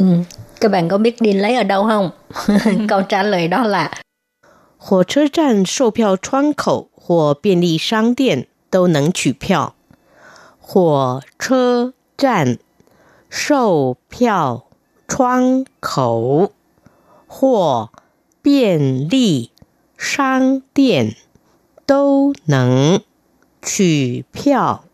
[0.00, 0.04] Ừ,
[0.60, 2.10] các bạn có biết đi lấy ở đâu không?
[2.88, 3.90] câu trả lời đó là
[4.78, 9.74] 火车站售票窗口或便利商店都能取票。
[10.60, 12.58] 火车站
[13.28, 14.66] 售票
[15.08, 16.52] 窗口
[17.26, 17.90] 或
[18.42, 19.50] 便利
[19.96, 21.16] 商店
[21.84, 23.00] 都能
[23.62, 24.84] 取票。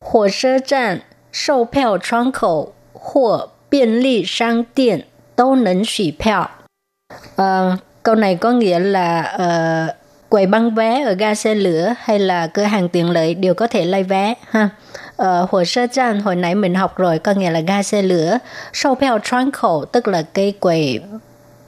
[0.00, 6.50] 火车站售票窗口或 便利商店都能取票。
[7.36, 9.96] Uh, câu này có nghĩa là uh,
[10.28, 13.66] quầy bán vé ở ga xe lửa hay là cửa hàng tiện lợi đều có
[13.66, 14.68] thể lấy vé ha.
[15.16, 18.38] Ờ, hồ sơ trang hồi nãy mình học rồi có nghĩa là ga xe lửa.
[18.72, 21.00] Sâu peo tròn khẩu tức là cái quầy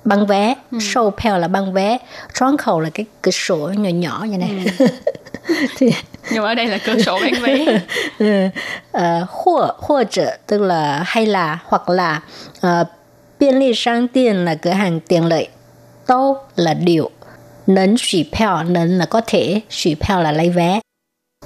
[0.06, 0.78] băng vé ừ.
[0.78, 1.98] show là băng vé
[2.34, 4.88] tròn khẩu là cái cửa sổ nhỏ nhỏ như này ừ.
[5.78, 5.92] thì
[6.32, 7.80] nhưng mà ở đây là cửa sổ bán vé
[8.20, 8.48] ừ.
[8.92, 12.22] ờ, hoặc hoặc 者 tức là hay là hoặc là
[12.68, 12.88] uh,
[13.40, 15.48] biên lý sang tiền là cửa hàng tiện lợi
[16.08, 17.10] tô là điều
[17.68, 20.80] nấn xỉ pèo nấn là có thể xỉ pèo là lấy vé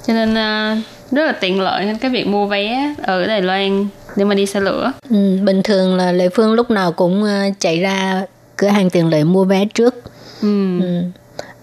[0.08, 3.88] cho nên uh, rất là tiện lợi nên cái việc mua vé ở Đài Loan
[4.16, 4.92] để mà đi xe lửa.
[5.10, 8.26] Ừ, bình thường là Lệ Phương lúc nào cũng ờ, chạy ra
[8.64, 9.96] cửa hàng tiện lợi mua vé trước
[10.42, 10.80] ừ.
[10.82, 11.02] Ừ.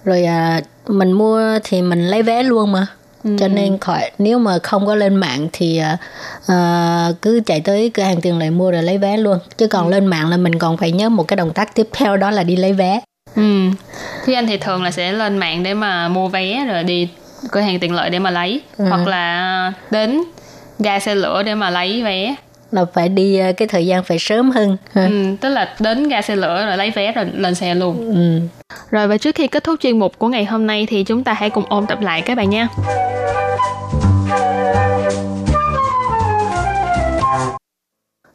[0.04, 2.86] rồi uh, mình mua thì mình lấy vé luôn mà
[3.24, 3.30] Ừ.
[3.40, 5.80] cho nên khỏi nếu mà không có lên mạng thì
[6.52, 9.86] uh, cứ chạy tới cửa hàng tiện lợi mua rồi lấy vé luôn chứ còn
[9.86, 9.90] ừ.
[9.90, 12.42] lên mạng là mình còn phải nhớ một cái động tác tiếp theo đó là
[12.42, 13.00] đi lấy vé
[13.36, 13.70] ừ
[14.24, 17.08] thì anh thì thường là sẽ lên mạng để mà mua vé rồi đi
[17.50, 18.84] cửa hàng tiện lợi để mà lấy ừ.
[18.88, 20.22] hoặc là đến
[20.78, 22.34] ga xe lửa để mà lấy vé
[22.70, 26.22] là phải đi ờ, cái thời gian phải sớm hơn ừ, tức là đến ga
[26.22, 28.14] xe lửa rồi lấy vé rồi lên xe luôn.
[28.14, 28.40] Ừ.
[28.90, 31.32] rồi và trước khi kết thúc chuyên mục của ngày hôm nay thì chúng ta
[31.32, 32.68] hãy cùng ôn tập lại các bạn nha.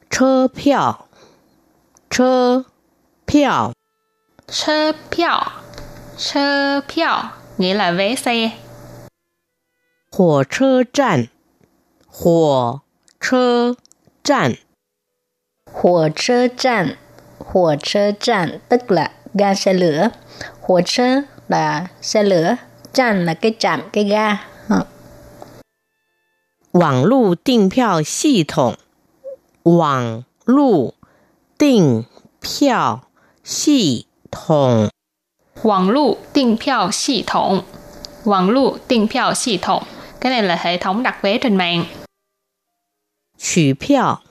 [0.10, 0.98] Chơ piao.
[2.10, 2.62] Chơ
[3.28, 3.74] piao.
[4.48, 5.44] Chơ piao.
[6.18, 7.24] Chơ piao
[7.58, 8.50] nghĩa là vé xe.
[10.12, 11.26] Hỏa chơ trạm
[12.08, 12.74] Hỏa
[13.22, 13.74] chơ
[14.25, 14.57] 站，
[15.73, 16.97] 火车站，
[17.39, 20.11] 火车站 tức là ga xe lửa.
[20.61, 22.57] 火车 là xe lửa,
[22.93, 24.39] 站 là cái trạm, cái ga.
[26.73, 28.77] 网络订票系统，
[29.65, 30.95] 网络
[31.59, 32.05] 订
[32.41, 33.01] 票
[33.43, 34.89] 系统，
[35.63, 37.65] 网络订票系统，
[38.25, 39.83] 网络订票系统。
[40.21, 41.85] cái này là hệ thống đặt vé trên mạng.
[43.39, 44.23] Chủ票,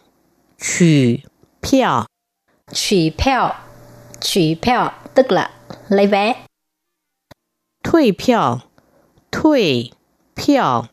[0.57, 1.19] chủ
[1.61, 2.05] 票,
[2.71, 3.55] chủ票,
[4.21, 5.49] chủ票tức là
[5.89, 6.35] lấy vé.
[7.83, 8.61] Thuê 票,
[9.31, 9.91] thuê
[10.35, 10.87] 票,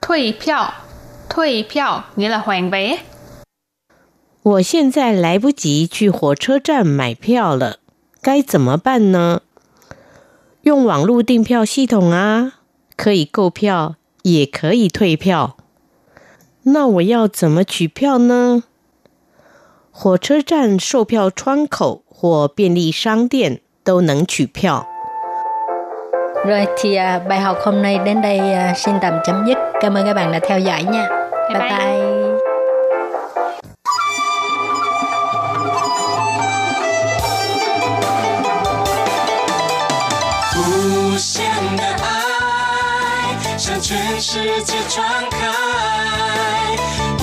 [0.00, 0.72] thuê 票,
[1.28, 2.98] thuê 票 nghĩa là hoàn vé.
[4.42, 7.80] 我现在来不及去火车站买票了，
[8.22, 9.42] 该怎么办呢？
[10.62, 12.60] 用网络订票系统啊，
[12.96, 15.56] 可以购票也可以退票。
[16.62, 18.62] 那我要怎么取票呢？
[19.90, 24.86] 火车站售票窗口或便利商店都能取票。
[26.44, 29.58] Rồi thì uh, bài học hôm nay đến đây uh, xin tạm chấm dứt.
[29.80, 31.08] Cảm ơn các bạn đã theo dõi nha.
[31.48, 31.68] Bye bye.
[31.68, 31.78] bye.
[31.78, 32.19] bye.
[44.21, 45.47] 世界传开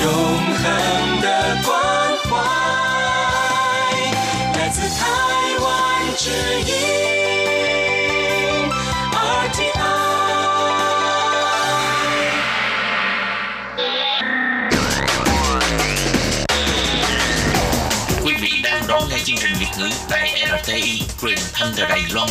[0.02, 1.70] 永恒的关
[2.24, 2.30] 怀，
[4.58, 5.06] 来自台
[5.60, 5.68] 湾
[6.16, 6.28] 之
[6.66, 6.72] 音。
[21.54, 22.30] Thunder Day Long.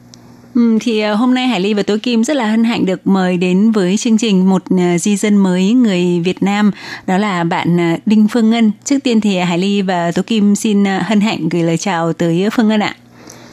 [0.55, 3.07] Ừ, thì ờ, hôm nay Hải Ly và Tố Kim rất là hân hạnh được
[3.07, 6.71] mời đến với chương trình một ờ, di dân mới người Việt Nam
[7.07, 8.71] đó là bạn ờ, Đinh Phương Ngân.
[8.85, 12.49] Trước tiên thì Hải Ly và Tố Kim xin hân hạnh gửi lời chào tới
[12.51, 12.95] Phương Ngân ạ.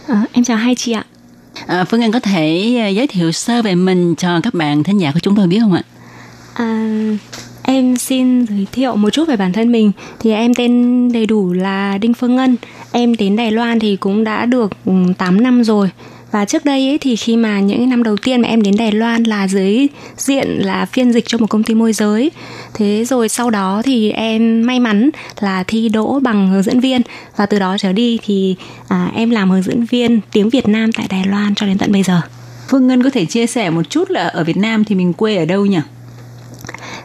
[0.07, 1.05] À, em chào hai chị ạ.
[1.67, 5.13] À, Phương Ngân có thể giới thiệu sơ về mình cho các bạn thính giả
[5.13, 5.83] của chúng tôi biết không ạ?
[6.55, 6.99] À,
[7.63, 9.93] em xin giới thiệu một chút về bản thân mình.
[10.21, 12.57] Thì em tên đầy đủ là Đinh Phương Ngân.
[12.93, 14.73] Em đến Đài Loan thì cũng đã được
[15.19, 15.91] 8 năm rồi
[16.31, 18.93] và trước đây ấy, thì khi mà những năm đầu tiên mà em đến Đài
[18.93, 19.87] Loan là dưới
[20.17, 22.31] diện là phiên dịch cho một công ty môi giới
[22.75, 25.11] thế rồi sau đó thì em may mắn
[25.41, 27.03] là thi đỗ bằng hướng dẫn viên
[27.37, 28.57] và từ đó trở đi thì
[28.89, 31.93] à, em làm hướng dẫn viên tiếng Việt Nam tại Đài Loan cho đến tận
[31.93, 32.21] bây giờ
[32.69, 35.37] Phương Ngân có thể chia sẻ một chút là ở Việt Nam thì mình quê
[35.37, 35.81] ở đâu nhỉ?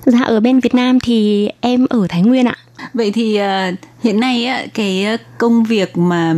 [0.06, 2.56] Dạ ở bên Việt Nam thì em ở Thái Nguyên ạ.
[2.94, 6.36] Vậy thì uh, hiện nay á, cái ờ, công việc mà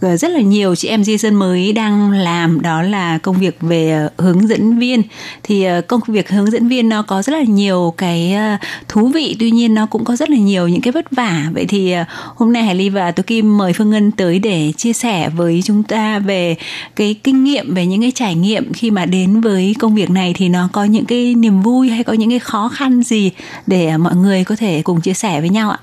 [0.00, 3.56] ờ, rất là nhiều chị em di dân mới đang làm đó là công việc
[3.60, 5.02] về ờ, hướng dẫn viên.
[5.42, 8.36] Thì công việc hướng dẫn viên nó có rất là nhiều cái
[8.88, 11.46] thú vị tuy nhiên nó cũng có rất là nhiều những cái vất vả.
[11.52, 11.94] Vậy thì
[12.34, 15.60] hôm nay Hải Ly và tôi Kim mời Phương Ngân tới để chia sẻ với
[15.64, 16.56] chúng ta về
[16.96, 20.34] cái kinh nghiệm về những cái trải nghiệm khi mà đến với công việc này.
[20.36, 23.30] Thì nó có những cái niềm vui hay có những cái khó khăn gì
[23.66, 25.78] để mọi người có thể cùng chia sẻ với nhau ạ?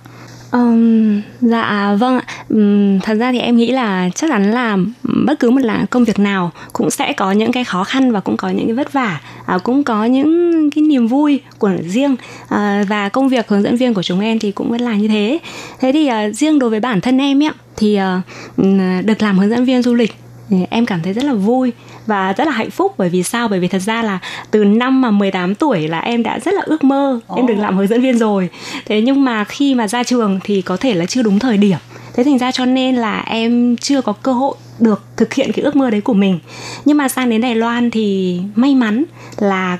[0.52, 2.26] Um, dạ vâng ạ.
[2.50, 4.78] Um, thật ra thì em nghĩ là chắc chắn là
[5.26, 8.20] bất cứ một là công việc nào cũng sẽ có những cái khó khăn và
[8.20, 12.16] cũng có những cái vất vả, à, cũng có những cái niềm vui của riêng
[12.50, 15.08] à, và công việc hướng dẫn viên của chúng em thì cũng vẫn là như
[15.08, 15.40] thế.
[15.80, 18.22] Thế thì à, riêng đối với bản thân em ấy thì à,
[19.06, 20.14] được làm hướng dẫn viên du lịch
[20.70, 21.72] em cảm thấy rất là vui
[22.08, 22.94] và rất là hạnh phúc.
[22.98, 23.48] Bởi vì sao?
[23.48, 24.20] Bởi vì thật ra là
[24.52, 27.20] từ năm mà 18 tuổi là em đã rất là ước mơ.
[27.32, 27.38] Oh.
[27.38, 28.50] em được làm hướng dẫn viên rồi.
[28.86, 31.78] Thế nhưng mà khi mà ra trường thì có thể là chưa đúng thời điểm.
[32.16, 35.64] Thế thành ra cho nên là em chưa có cơ hội được thực hiện cái
[35.64, 36.40] ước mơ đấy của mình.
[36.86, 39.04] Nhưng mà sang đến Đài Loan thì may mắn
[39.38, 39.78] là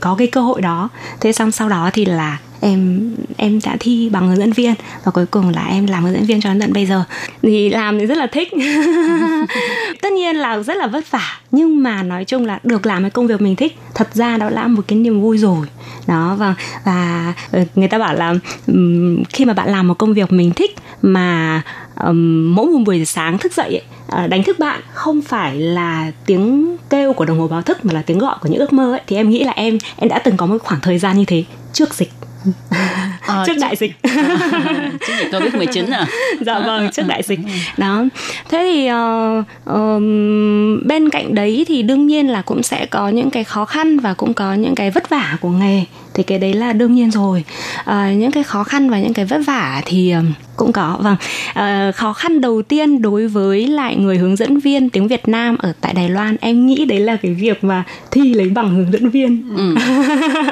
[0.00, 0.88] có cái cơ hội đó.
[1.20, 5.10] Thế xong sau đó thì là em em đã thi bằng hướng dẫn viên và
[5.10, 7.04] cuối cùng là em làm hướng dẫn viên cho đến tận bây giờ.
[7.42, 8.48] Thì làm thì rất là thích.
[10.02, 13.10] Tất nhiên là rất là vất vả nhưng mà nói chung là được làm cái
[13.10, 15.66] công việc mình thích thật ra đó là một cái niềm vui rồi.
[16.06, 18.34] Đó vâng, và và người ta bảo là
[19.28, 21.62] khi mà bạn làm một công việc mình thích mà
[22.04, 26.12] um, mỗi một buổi sáng thức dậy ấy, ờ, đánh thức bạn không phải là
[26.26, 28.92] tiếng kêu của đồng hồ báo thức mà là tiếng gọi của những ước mơ
[28.92, 31.24] ấy thì em nghĩ là em em đã từng có một khoảng thời gian như
[31.24, 32.10] thế trước dịch
[33.26, 33.92] à, trước đại dịch.
[35.06, 36.06] Trước dịch covid 19 à?
[36.40, 37.40] Dạ vâng trước đại dịch.
[37.76, 38.04] Đó.
[38.48, 40.02] Thế thì uh, uh,
[40.86, 44.14] bên cạnh đấy thì đương nhiên là cũng sẽ có những cái khó khăn và
[44.14, 47.44] cũng có những cái vất vả của nghề thì cái đấy là đương nhiên rồi.
[47.80, 50.14] Uh, những cái khó khăn và những cái vất vả thì
[50.56, 50.98] cũng có.
[51.00, 51.16] Vâng
[51.50, 55.56] uh, khó khăn đầu tiên đối với lại người hướng dẫn viên tiếng Việt Nam
[55.58, 58.92] ở tại Đài Loan em nghĩ đấy là cái việc mà thi lấy bằng hướng
[58.92, 59.56] dẫn viên.
[59.56, 59.74] Ừ.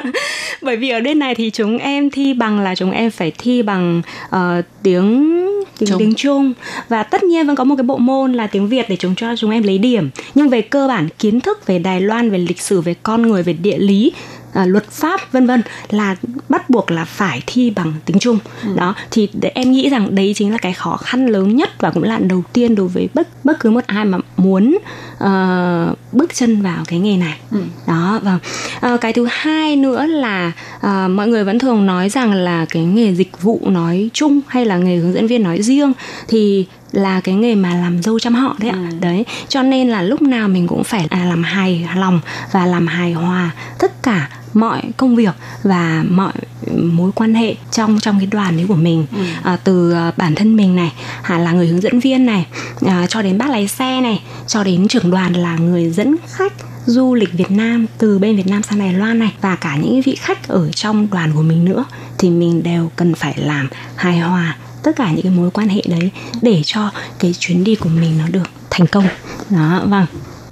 [0.61, 3.61] bởi vì ở bên này thì chúng em thi bằng là chúng em phải thi
[3.61, 4.01] bằng
[4.35, 5.37] uh, tiếng
[5.79, 5.99] tiếng Trung.
[5.99, 6.53] tiếng Trung.
[6.89, 9.35] Và tất nhiên vẫn có một cái bộ môn là tiếng Việt để chúng cho
[9.35, 10.09] chúng em lấy điểm.
[10.35, 13.43] Nhưng về cơ bản kiến thức về Đài Loan về lịch sử về con người
[13.43, 14.11] về địa lý
[14.53, 16.15] à, luật pháp vân vân là
[16.49, 18.69] bắt buộc là phải thi bằng tiếng Trung ừ.
[18.75, 21.89] đó thì để em nghĩ rằng đấy chính là cái khó khăn lớn nhất và
[21.89, 24.77] cũng là đầu tiên đối với bất bất cứ một ai mà muốn
[25.13, 27.59] uh, bước chân vào cái nghề này ừ.
[27.87, 28.39] đó và
[28.93, 32.83] uh, cái thứ hai nữa là uh, mọi người vẫn thường nói rằng là cái
[32.83, 35.93] nghề dịch vụ nói chung hay là nghề hướng dẫn viên nói riêng
[36.27, 38.97] thì là cái nghề mà làm dâu chăm họ đấy ạ ừ.
[38.99, 42.19] đấy cho nên là lúc nào mình cũng phải à, làm hài lòng
[42.51, 46.33] và làm hài hòa tất cả mọi công việc và mọi
[46.75, 49.23] mối quan hệ trong trong cái đoàn đấy của mình ừ.
[49.43, 52.45] à, từ à, bản thân mình này à, là người hướng dẫn viên này
[52.85, 56.53] à, cho đến bác lái xe này cho đến trưởng đoàn là người dẫn khách
[56.85, 60.01] du lịch Việt Nam từ bên Việt Nam sang Đài Loan này và cả những
[60.01, 61.85] vị khách ở trong đoàn của mình nữa
[62.17, 65.81] thì mình đều cần phải làm hài hòa tất cả những cái mối quan hệ
[65.87, 66.11] đấy
[66.41, 69.07] để cho cái chuyến đi của mình nó được thành công
[69.49, 70.05] đó vâng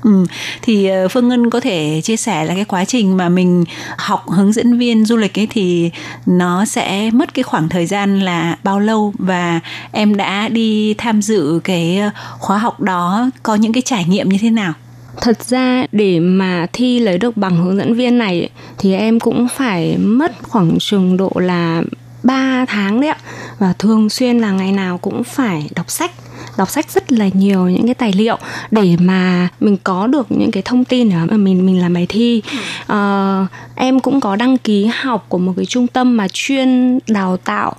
[0.06, 0.26] Ừ,
[0.62, 3.64] thì ờ, Phương Ngân có thể chia sẻ là cái quá trình mà mình
[3.98, 5.92] học hướng dẫn viên du lịch ấy thì
[6.26, 9.60] nó sẽ mất cái khoảng thời gian là bao lâu và
[9.92, 12.02] em đã đi tham dự cái
[12.40, 14.74] khóa học đó có những cái trải nghiệm như thế nào?
[15.22, 19.48] Thật ra để mà thi lấy được bằng hướng dẫn viên này thì em cũng
[19.56, 21.84] phải mất khoảng chừng độ là
[22.26, 23.18] 3 tháng đấy ạ.
[23.60, 26.12] Và thường xuyên là ngày nào cũng phải đọc sách
[26.58, 28.38] đọc sách rất là nhiều những cái tài liệu
[28.72, 32.06] để mà mình có được những cái thông tin để mà mình mình làm bài
[32.10, 32.42] thi.
[32.88, 37.38] À, em cũng có đăng ký học của một cái trung tâm mà chuyên đào
[37.38, 37.76] tạo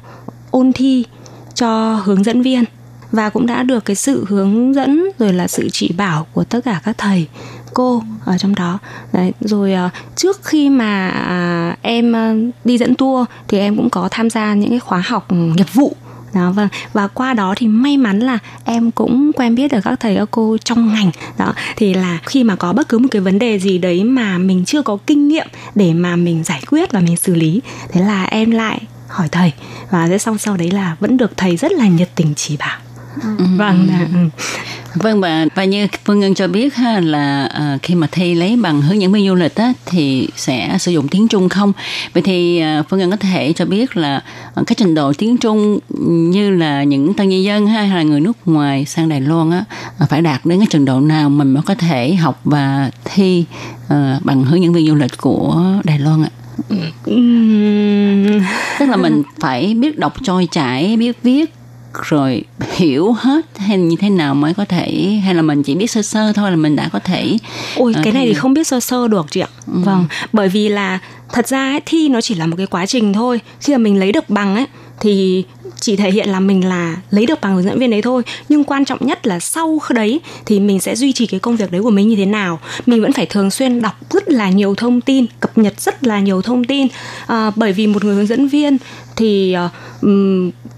[0.50, 1.04] ôn thi
[1.54, 2.64] cho hướng dẫn viên
[3.12, 6.60] và cũng đã được cái sự hướng dẫn rồi là sự chỉ bảo của tất
[6.64, 7.26] cả các thầy
[7.74, 8.78] cô ở trong đó.
[9.12, 11.12] Đấy, rồi uh, trước khi mà
[11.72, 15.02] uh, em uh, đi dẫn tour thì em cũng có tham gia những cái khóa
[15.06, 15.96] học nghiệp vụ.
[16.34, 20.00] Đó vâng và qua đó thì may mắn là em cũng quen biết được các
[20.00, 21.10] thầy các cô trong ngành.
[21.38, 24.38] Đó thì là khi mà có bất cứ một cái vấn đề gì đấy mà
[24.38, 27.60] mình chưa có kinh nghiệm để mà mình giải quyết và mình xử lý
[27.92, 29.52] thế là em lại hỏi thầy.
[29.90, 32.78] Và sau sau đấy là vẫn được thầy rất là nhiệt tình chỉ bảo
[33.56, 34.18] vâng ừ.
[35.02, 38.56] Vâng và và như Phương Ngân cho biết ha là uh, khi mà thi lấy
[38.56, 41.72] bằng hướng dẫn viên du lịch á thì sẽ sử dụng tiếng Trung không?
[42.14, 44.22] Vậy thì uh, Phương Ngân có thể cho biết là
[44.60, 45.78] uh, cái trình độ tiếng Trung
[46.30, 49.50] như là những tân nhân dân ha, hay là người nước ngoài sang Đài Loan
[49.50, 49.64] á
[50.02, 53.44] uh, phải đạt đến cái trình độ nào mình mới có thể học và thi
[53.84, 56.30] uh, bằng hướng dẫn viên du lịch của Đài Loan ạ?
[58.78, 61.54] Tức là mình phải biết đọc trôi chảy, biết viết
[62.02, 62.42] rồi
[62.76, 66.02] hiểu hết hay như thế nào mới có thể hay là mình chỉ biết sơ
[66.02, 67.36] sơ thôi là mình đã có thể
[67.76, 69.78] ôi uh, cái này thì không biết sơ sơ được chị ạ ừ.
[69.84, 70.98] vâng bởi vì là
[71.32, 73.98] thật ra ấy, thi nó chỉ là một cái quá trình thôi khi mà mình
[73.98, 74.66] lấy được bằng ấy
[75.00, 75.44] thì
[75.80, 78.22] chỉ thể hiện là mình là lấy được bằng hướng dẫn viên đấy thôi.
[78.48, 81.72] Nhưng quan trọng nhất là sau đấy thì mình sẽ duy trì cái công việc
[81.72, 82.60] đấy của mình như thế nào.
[82.86, 86.20] Mình vẫn phải thường xuyên đọc rất là nhiều thông tin cập nhật rất là
[86.20, 86.86] nhiều thông tin.
[87.26, 88.78] À, bởi vì một người hướng dẫn viên
[89.16, 89.70] thì uh,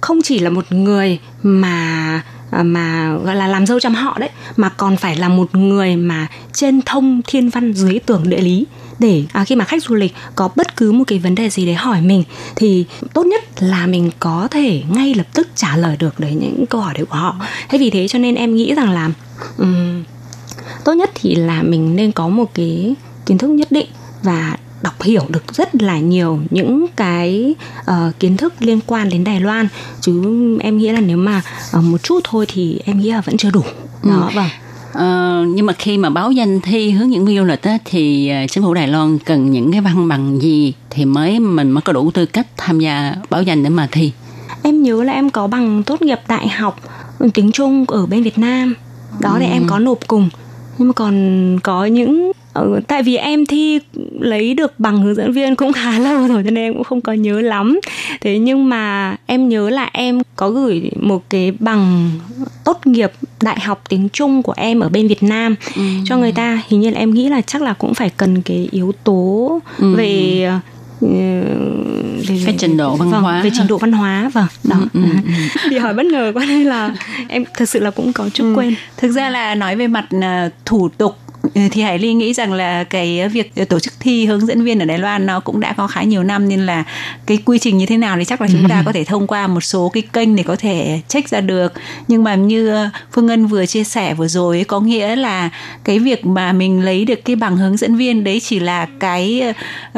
[0.00, 4.30] không chỉ là một người mà Ờ, mà gọi là làm dâu chăm họ đấy
[4.56, 8.66] mà còn phải là một người mà trên thông thiên văn dưới tưởng địa lý
[8.98, 11.66] để à, khi mà khách du lịch có bất cứ một cái vấn đề gì
[11.66, 12.24] đấy hỏi mình
[12.56, 12.84] thì
[13.14, 16.80] tốt nhất là mình có thể ngay lập tức trả lời được đấy những câu
[16.80, 17.36] hỏi đấy của họ.
[17.68, 19.10] Thế vì thế cho nên em nghĩ rằng là
[19.58, 20.04] um,
[20.84, 22.94] tốt nhất thì là mình nên có một cái
[23.26, 23.86] kiến thức nhất định
[24.22, 29.24] và đọc hiểu được rất là nhiều những cái uh, kiến thức liên quan đến
[29.24, 29.68] Đài Loan.
[30.00, 30.22] Chứ
[30.60, 31.42] em nghĩ là nếu mà
[31.78, 33.62] uh, một chút thôi thì em nghĩ là vẫn chưa đủ.
[34.02, 34.34] Đó ừ.
[34.34, 34.48] vâng.
[34.88, 38.32] Uh, nhưng mà khi mà báo danh thi hướng dẫn viên du lịch á, thì
[38.44, 41.82] uh, chính phủ Đài Loan cần những cái văn bằng gì thì mới mình mới
[41.82, 44.12] có đủ tư cách tham gia báo danh để mà thi?
[44.62, 46.80] Em nhớ là em có bằng tốt nghiệp đại học
[47.34, 48.74] tiếng Trung ở bên Việt Nam.
[49.20, 49.36] Đó ừ.
[49.40, 50.30] thì em có nộp cùng.
[50.78, 53.80] Nhưng mà còn có những ừ, tại vì em thi
[54.20, 57.00] lấy được bằng hướng dẫn viên cũng khá lâu rồi cho nên em cũng không
[57.00, 57.80] có nhớ lắm
[58.20, 62.10] thế nhưng mà em nhớ là em có gửi một cái bằng
[62.64, 65.82] tốt nghiệp đại học tiếng Trung của em ở bên Việt Nam ừ.
[66.04, 68.68] cho người ta hình như là em nghĩ là chắc là cũng phải cần cái
[68.70, 69.94] yếu tố ừ.
[69.94, 70.50] về
[71.00, 75.00] về, cái trình độ văn vâng, hóa về trình độ văn hóa vâng đó ừ,
[75.02, 75.68] ừ, ừ.
[75.70, 76.94] đi hỏi bất ngờ quá nên là
[77.28, 78.54] em thật sự là cũng có chút ừ.
[78.56, 81.27] quên thực ra là nói về mặt uh, thủ tục Ừ,
[81.70, 84.84] thì Hải Ly nghĩ rằng là cái việc tổ chức thi hướng dẫn viên ở
[84.84, 86.84] Đài Loan nó cũng đã có khá nhiều năm nên là
[87.26, 89.46] cái quy trình như thế nào thì chắc là chúng ta có thể thông qua
[89.46, 91.72] một số cái kênh để có thể check ra được.
[92.08, 95.50] Nhưng mà như Phương Ngân vừa chia sẻ vừa rồi có nghĩa là
[95.84, 99.42] cái việc mà mình lấy được cái bằng hướng dẫn viên đấy chỉ là cái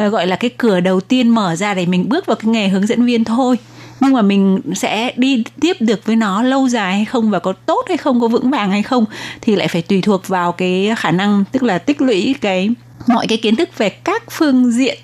[0.07, 2.69] uh, gọi là cái cửa đầu tiên mở ra để mình bước vào cái nghề
[2.69, 3.57] hướng dẫn viên thôi
[4.01, 7.53] nhưng mà mình sẽ đi tiếp được với nó lâu dài hay không và có
[7.53, 9.05] tốt hay không có vững vàng hay không
[9.41, 12.71] thì lại phải tùy thuộc vào cái khả năng tức là tích lũy cái
[13.07, 14.99] mọi cái kiến thức về các phương diện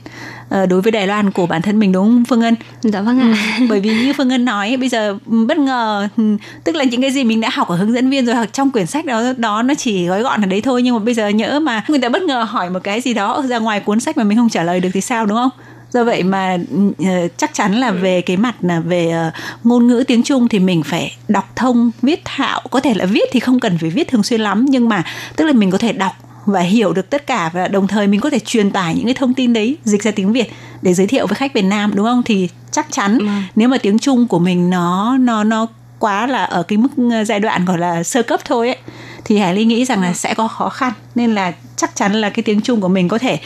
[0.49, 2.55] ờ, đối với Đài Loan của bản thân mình đúng không Phương Ngân?
[2.82, 3.57] Dạ vâng ạ.
[3.59, 7.01] Ừ, bởi vì như Phương Ngân nói bây giờ bất ngờ ừ, tức là những
[7.01, 9.22] cái gì mình đã học ở hướng dẫn viên rồi hoặc trong quyển sách đó
[9.36, 11.99] đó nó chỉ gói gọn ở đấy thôi nhưng mà bây giờ nhỡ mà người
[11.99, 14.49] ta bất ngờ hỏi một cái gì đó ra ngoài cuốn sách mà mình không
[14.49, 15.51] trả lời được thì sao đúng không?
[15.93, 17.07] Do vậy mà uh,
[17.37, 19.32] chắc chắn là về cái mặt là về uh,
[19.64, 22.61] ngôn ngữ tiếng Trung thì mình phải đọc thông viết thạo.
[22.70, 25.05] Có thể là viết thì không cần phải viết thường xuyên lắm nhưng mà
[25.37, 26.12] tức là mình có thể đọc
[26.47, 29.14] và hiểu được tất cả và đồng thời mình có thể truyền tải những cái
[29.14, 32.07] thông tin đấy dịch ra tiếng Việt để giới thiệu với khách Việt Nam đúng
[32.07, 32.22] không?
[32.22, 33.26] Thì chắc chắn ừ.
[33.57, 35.66] nếu mà tiếng Trung của mình nó nó nó
[35.99, 38.78] quá là ở cái mức giai đoạn gọi là sơ cấp thôi ấy
[39.27, 42.31] thì Hải Ly nghĩ rằng là sẽ có khó khăn nên là chắc chắn là
[42.31, 43.39] cái tiếng Trung của mình có thể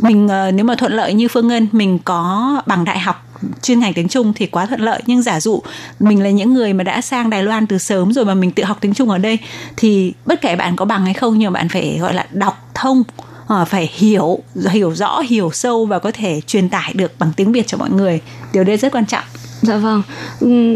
[0.00, 3.26] mình ờ, nếu mà thuận lợi như Phương Ngân mình có bằng đại học
[3.62, 5.02] chuyên ngành tiếng Trung thì quá thuận lợi.
[5.06, 5.62] Nhưng giả dụ
[6.00, 8.64] mình là những người mà đã sang Đài Loan từ sớm rồi mà mình tự
[8.64, 9.38] học tiếng Trung ở đây
[9.76, 12.70] thì bất kể bạn có bằng hay không nhưng mà bạn phải gọi là đọc
[12.74, 13.02] thông
[13.46, 14.38] ờ, phải hiểu
[14.70, 17.90] hiểu rõ hiểu sâu và có thể truyền tải được bằng tiếng Việt cho mọi
[17.90, 18.20] người.
[18.52, 19.24] Điều đấy rất quan trọng.
[19.62, 20.02] Dạ vâng,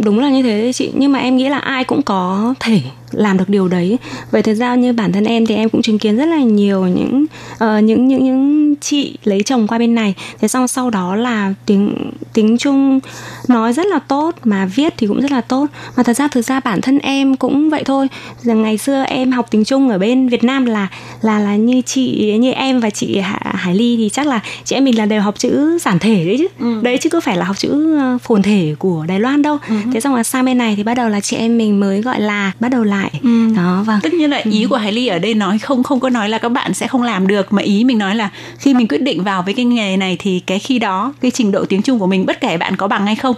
[0.04, 0.92] đúng là như thế chị.
[0.94, 2.80] Nhưng mà em nghĩ là ai cũng có thể
[3.10, 3.98] làm được điều đấy.
[4.30, 6.86] Vậy thực ra như bản thân em thì em cũng chứng kiến rất là nhiều
[6.86, 7.26] những
[7.58, 10.14] ờ, những những những chị lấy chồng qua bên này.
[10.40, 11.94] Thế xong sau đó là tiếng
[12.32, 13.00] tiếng Trung
[13.48, 15.66] nói rất là tốt mà viết thì cũng rất là tốt.
[15.96, 18.08] Mà thật ra thực ra bản thân em cũng vậy thôi.
[18.42, 20.88] Rằng Ngày xưa em học tiếng Trung ở bên Việt Nam là
[21.22, 24.84] là là như chị như em và chị Hải Ly thì chắc là chị em
[24.84, 26.80] mình là đều học chữ giản thể đấy chứ.
[26.82, 29.58] Đấy chứ có phải là học chữ ờ, phồn thể của Đài Loan đâu.
[29.92, 32.20] Thế xong là sang bên này thì bắt đầu là chị em mình mới gọi
[32.20, 33.10] là bắt đầu lại.
[33.56, 34.00] Đó vâng.
[34.02, 36.38] Tất nhiên là ý của Hải Ly ở đây nói không không có nói là
[36.38, 39.24] các bạn sẽ không làm được mà ý mình nói là khi mình quyết định
[39.24, 42.06] vào với cái nghề này thì cái khi đó cái trình độ tiếng Trung của
[42.06, 43.36] mình bất kể bạn có bằng hay không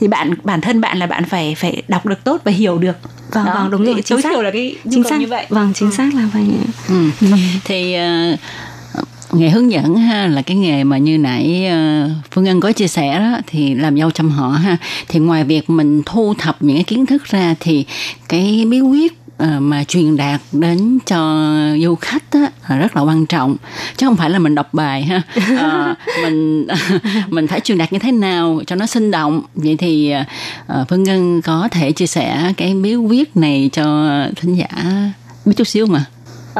[0.00, 2.96] thì bạn bản thân bạn là bạn phải phải đọc được tốt và hiểu được.
[3.32, 4.30] Vâng Đó, vâng đúng rồi chính tối xác.
[4.32, 5.20] thiểu là cái chính xác.
[5.20, 5.46] như vậy.
[5.48, 6.44] Vâng chính xác là vậy
[6.88, 7.10] Ừ.
[7.64, 8.36] Thì ờ,
[9.34, 12.88] nghề hướng dẫn ha là cái nghề mà như nãy ờ, Phương Ngân có chia
[12.88, 14.76] sẻ đó thì làm dâu trăm họ ha.
[15.08, 17.84] Thì ngoài việc mình thu thập những cái kiến thức ra thì
[18.28, 21.50] cái bí quyết ờ, mà truyền đạt đến cho
[21.82, 23.56] du khách á, là rất là quan trọng.
[23.96, 25.22] Chứ không phải là mình đọc bài ha.
[25.58, 26.66] Ờ, mình
[27.28, 29.42] mình phải truyền đạt như thế nào cho nó sinh động.
[29.54, 30.14] Vậy thì
[30.88, 34.68] Phương Ngân có thể chia sẻ cái bí quyết này cho thính giả
[35.44, 36.04] biết chút xíu mà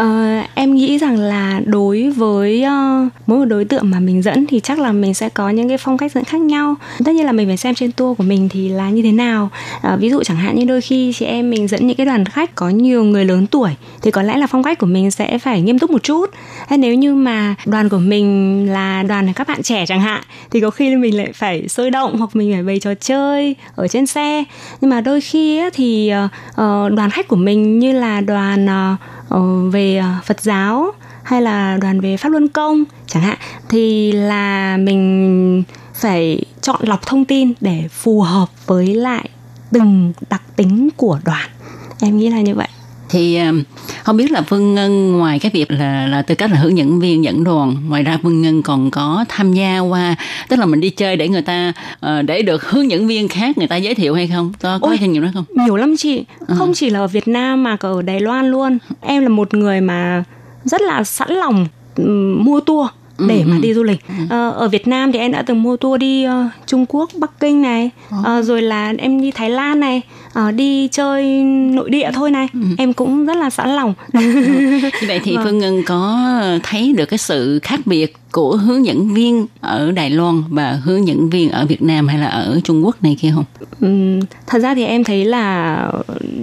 [0.01, 4.47] Uh, em nghĩ rằng là đối với uh, mỗi một đối tượng mà mình dẫn
[4.47, 6.75] thì chắc là mình sẽ có những cái phong cách dẫn khác nhau.
[7.05, 9.51] Tất nhiên là mình phải xem trên tour của mình thì là như thế nào.
[9.77, 12.25] Uh, ví dụ chẳng hạn như đôi khi chị em mình dẫn những cái đoàn
[12.25, 13.71] khách có nhiều người lớn tuổi
[14.03, 16.31] thì có lẽ là phong cách của mình sẽ phải nghiêm túc một chút.
[16.69, 20.61] Hay nếu như mà đoàn của mình là đoàn các bạn trẻ chẳng hạn thì
[20.61, 24.07] có khi mình lại phải sôi động hoặc mình phải bày trò chơi ở trên
[24.07, 24.45] xe.
[24.81, 29.24] Nhưng mà đôi khi ấy, thì uh, đoàn khách của mình như là đoàn uh,
[29.29, 34.13] Ờ, về ờ, Phật giáo hay là đoàn về Pháp Luân Công chẳng hạn, thì
[34.13, 35.63] là mình
[35.95, 39.29] phải chọn lọc thông tin để phù hợp với lại
[39.73, 41.51] từng đặc tính của đoàn.
[42.01, 42.69] Em nghĩ là như vậy
[43.09, 43.63] thì um,
[44.03, 47.01] không biết là Phương Ngân ngoài cái việc là là tư cách là hướng dẫn
[47.01, 50.15] viên dẫn đoàn ngoài ra Phương Ngân còn có tham gia qua
[50.49, 53.59] tức là mình đi chơi để người ta ờ, để được hướng dẫn viên khác
[53.59, 54.53] người ta giới thiệu hay không?
[54.63, 54.97] Có có Ôi.
[55.01, 55.45] kinh nghiệm đó không?
[55.65, 56.25] nhiều lắm chị.
[56.49, 58.79] Không chỉ là ở Việt Nam mà cả ở Đài Loan luôn.
[59.01, 60.25] Em là một người mà
[60.65, 61.67] rất là sẵn lòng
[62.45, 62.89] mua tour
[63.29, 64.01] để mà đi du lịch.
[64.31, 67.41] Ờ, ở Việt Nam thì em đã từng mua tour đi ờ, Trung Quốc Bắc
[67.41, 67.91] Kinh này
[68.25, 70.03] Ờ, rồi là em đi Thái Lan này
[70.35, 72.49] ờ, đi chơi nội địa thôi này.
[72.79, 73.95] Em cũng rất là sẵn lòng.
[74.13, 76.19] Như vậy thì Phương Ngân có
[76.63, 81.09] thấy được cái sự khác biệt của hướng dẫn viên ở Đài Loan và hướng
[81.09, 83.45] dẫn viên ở Việt Nam hay là ở Trung Quốc này kia không?
[83.81, 85.93] Ừm, thật ra thì em thấy là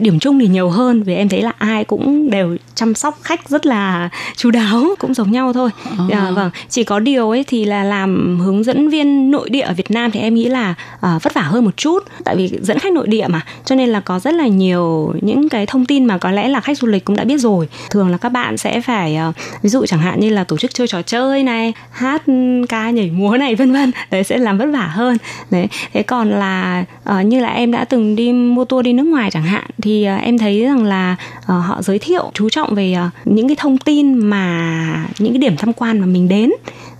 [0.01, 3.49] điểm chung thì nhiều hơn vì em thấy là ai cũng đều chăm sóc khách
[3.49, 5.69] rất là chú đáo cũng giống nhau thôi.
[6.11, 6.49] À, vâng.
[6.69, 10.11] Chỉ có điều ấy thì là làm hướng dẫn viên nội địa ở Việt Nam
[10.11, 13.07] thì em nghĩ là à, vất vả hơn một chút tại vì dẫn khách nội
[13.07, 13.41] địa mà.
[13.65, 16.61] Cho nên là có rất là nhiều những cái thông tin mà có lẽ là
[16.61, 17.67] khách du lịch cũng đã biết rồi.
[17.89, 19.31] Thường là các bạn sẽ phải à,
[19.61, 22.23] ví dụ chẳng hạn như là tổ chức chơi trò chơi này hát
[22.69, 23.91] ca nhảy múa này vân vân.
[24.11, 25.17] Đấy sẽ làm vất vả hơn.
[25.51, 29.03] Đấy thế còn là uh, như là em đã từng đi mua tour đi nước
[29.03, 32.75] ngoài chẳng hạn thì uh, em thấy rằng là uh, họ giới thiệu chú trọng
[32.75, 36.51] về uh, những cái thông tin mà những cái điểm tham quan mà mình đến.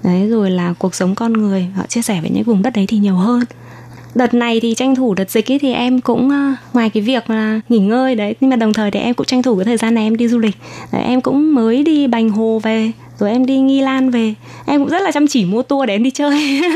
[0.04, 2.86] Đấy rồi là cuộc sống con người họ chia sẻ về những vùng đất đấy
[2.88, 3.44] thì nhiều hơn.
[4.16, 7.30] Đợt này thì tranh thủ đợt dịch ấy thì em cũng uh, ngoài cái việc
[7.30, 9.78] là nghỉ ngơi đấy nhưng mà đồng thời thì em cũng tranh thủ cái thời
[9.78, 10.56] gian này em đi du lịch.
[10.92, 12.92] Đấy, em cũng mới đi bành hồ về
[13.22, 14.34] rồi em đi nghi lan về.
[14.66, 16.62] Em cũng rất là chăm chỉ mua tour để em đi chơi.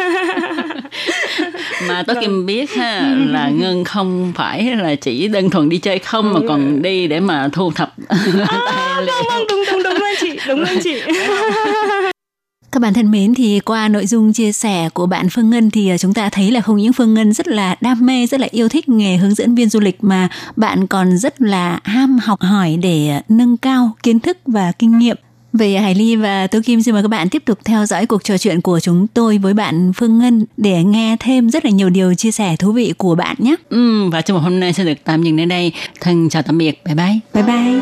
[1.88, 6.00] Mà tôi kim biết ha là ngân không phải là chỉ đơn thuần đi chơi
[6.00, 7.94] không mà còn đi để mà thu thập.
[8.10, 11.02] Tài liệu vâng đúng đúng đúng luôn chị đúng luôn chị.
[12.72, 15.90] Các bạn thân mến thì qua nội dung chia sẻ của bạn Phương Ngân thì
[15.90, 18.48] à, chúng ta thấy là không những Phương Ngân rất là đam mê, rất là
[18.52, 22.42] yêu thích nghề hướng dẫn viên du lịch mà bạn còn rất là ham học
[22.42, 25.18] hỏi để à, nâng cao kiến thức và kinh nghiệm.
[25.58, 28.24] Vậy Hải Ly và Tô Kim xin mời các bạn tiếp tục theo dõi cuộc
[28.24, 31.90] trò chuyện của chúng tôi với bạn Phương Ngân để nghe thêm rất là nhiều
[31.90, 33.56] điều chia sẻ thú vị của bạn nhé.
[33.70, 36.58] ừ, và trong một hôm nay sẽ được tạm dừng đến đây thân chào tạm
[36.58, 37.82] biệt bye bye Bye bye.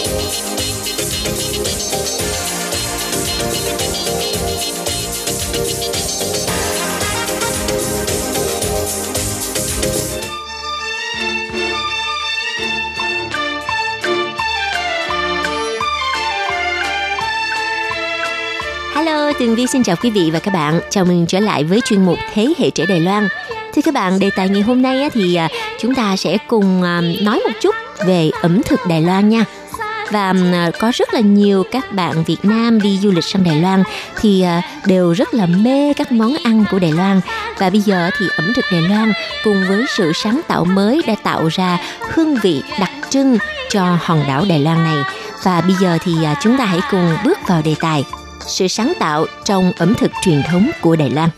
[19.51, 20.79] Tường Vi xin chào quý vị và các bạn.
[20.89, 23.27] Chào mừng trở lại với chuyên mục Thế hệ trẻ Đài Loan.
[23.73, 25.49] Thưa các bạn, đề tài ngày hôm nay thì à,
[25.79, 27.75] chúng ta sẽ cùng à, nói một chút
[28.05, 29.45] về ẩm thực Đài Loan nha.
[30.11, 33.61] Và à, có rất là nhiều các bạn Việt Nam đi du lịch sang Đài
[33.61, 33.83] Loan
[34.21, 34.45] thì
[34.85, 37.21] đều rất là mê các món ăn của Đài Loan.
[37.57, 41.15] Và bây giờ thì ẩm thực Đài Loan cùng với sự sáng tạo mới đã
[41.23, 41.77] tạo ra
[42.13, 43.37] hương vị đặc trưng
[43.69, 44.97] cho hòn đảo Đài Loan này.
[45.43, 48.03] Và bây giờ thì chúng ta hãy cùng bước vào đề tài
[48.47, 51.29] sự sáng tạo trong ẩm thực truyền thống của Đài Loan.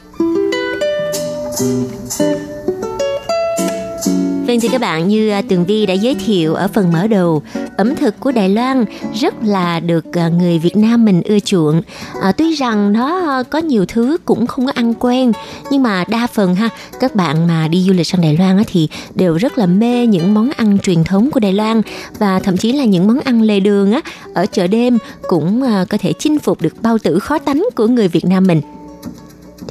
[4.53, 7.41] Vâng thưa các bạn, như à, Tường Vi đã giới thiệu ở phần mở đầu,
[7.77, 11.81] ẩm thực của Đài Loan rất là được à, người Việt Nam mình ưa chuộng.
[12.21, 15.31] À, tuy rằng nó có nhiều thứ cũng không có ăn quen,
[15.71, 18.63] nhưng mà đa phần ha, các bạn mà đi du lịch sang Đài Loan á,
[18.67, 21.81] thì đều rất là mê những món ăn truyền thống của Đài Loan
[22.19, 24.01] và thậm chí là những món ăn lề đường á
[24.33, 24.97] ở chợ đêm
[25.27, 28.47] cũng à, có thể chinh phục được bao tử khó tánh của người Việt Nam
[28.47, 28.61] mình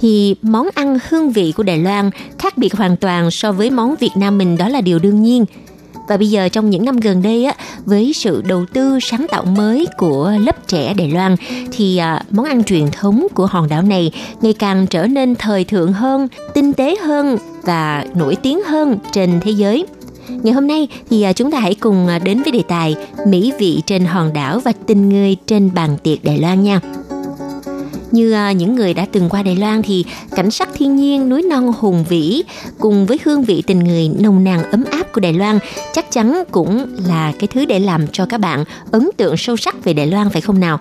[0.02, 3.94] thì món ăn hương vị của Đài Loan khác biệt hoàn toàn so với món
[4.00, 5.44] Việt Nam mình đó là điều đương nhiên.
[6.08, 9.44] Và bây giờ trong những năm gần đây á, với sự đầu tư sáng tạo
[9.44, 11.36] mới của lớp trẻ Đài Loan
[11.72, 15.64] thì à, món ăn truyền thống của hòn đảo này ngày càng trở nên thời
[15.64, 19.86] thượng hơn, tinh tế hơn và nổi tiếng hơn trên thế giới.
[20.28, 22.94] Ngày hôm nay thì à, chúng ta hãy cùng à, đến với đề tài
[23.26, 26.80] mỹ vị trên hòn đảo và tình người trên bàn tiệc Đài Loan nha.
[28.12, 30.04] Như à, những người đã từng qua Đài Loan thì
[30.36, 32.42] cảnh sắc thiên nhiên, núi non hùng vĩ
[32.78, 35.58] cùng với hương vị tình người nồng nàn ấm áp của Đài Loan
[35.92, 39.84] chắc chắn cũng là cái thứ để làm cho các bạn ấn tượng sâu sắc
[39.84, 40.78] về Đài Loan, phải không nào?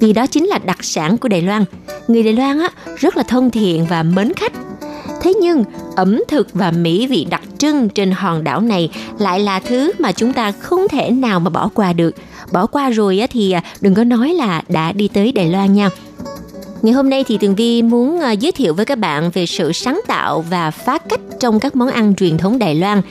[0.00, 1.64] Vì đó chính là đặc sản của Đài Loan.
[2.08, 4.52] Người Đài Loan á, rất là thân thiện và mến khách.
[5.22, 5.64] Thế nhưng,
[5.96, 10.12] ẩm thực và mỹ vị đặc trưng trên hòn đảo này lại là thứ mà
[10.12, 12.14] chúng ta không thể nào mà bỏ qua được.
[12.52, 15.90] Bỏ qua rồi thì à, đừng có nói là đã đi tới Đài Loan nha.
[16.82, 19.72] Ngày hôm nay thì Tường Vi muốn à, giới thiệu với các bạn về sự
[19.72, 23.02] sáng tạo và phá cách trong các món ăn truyền thống Đài Loan.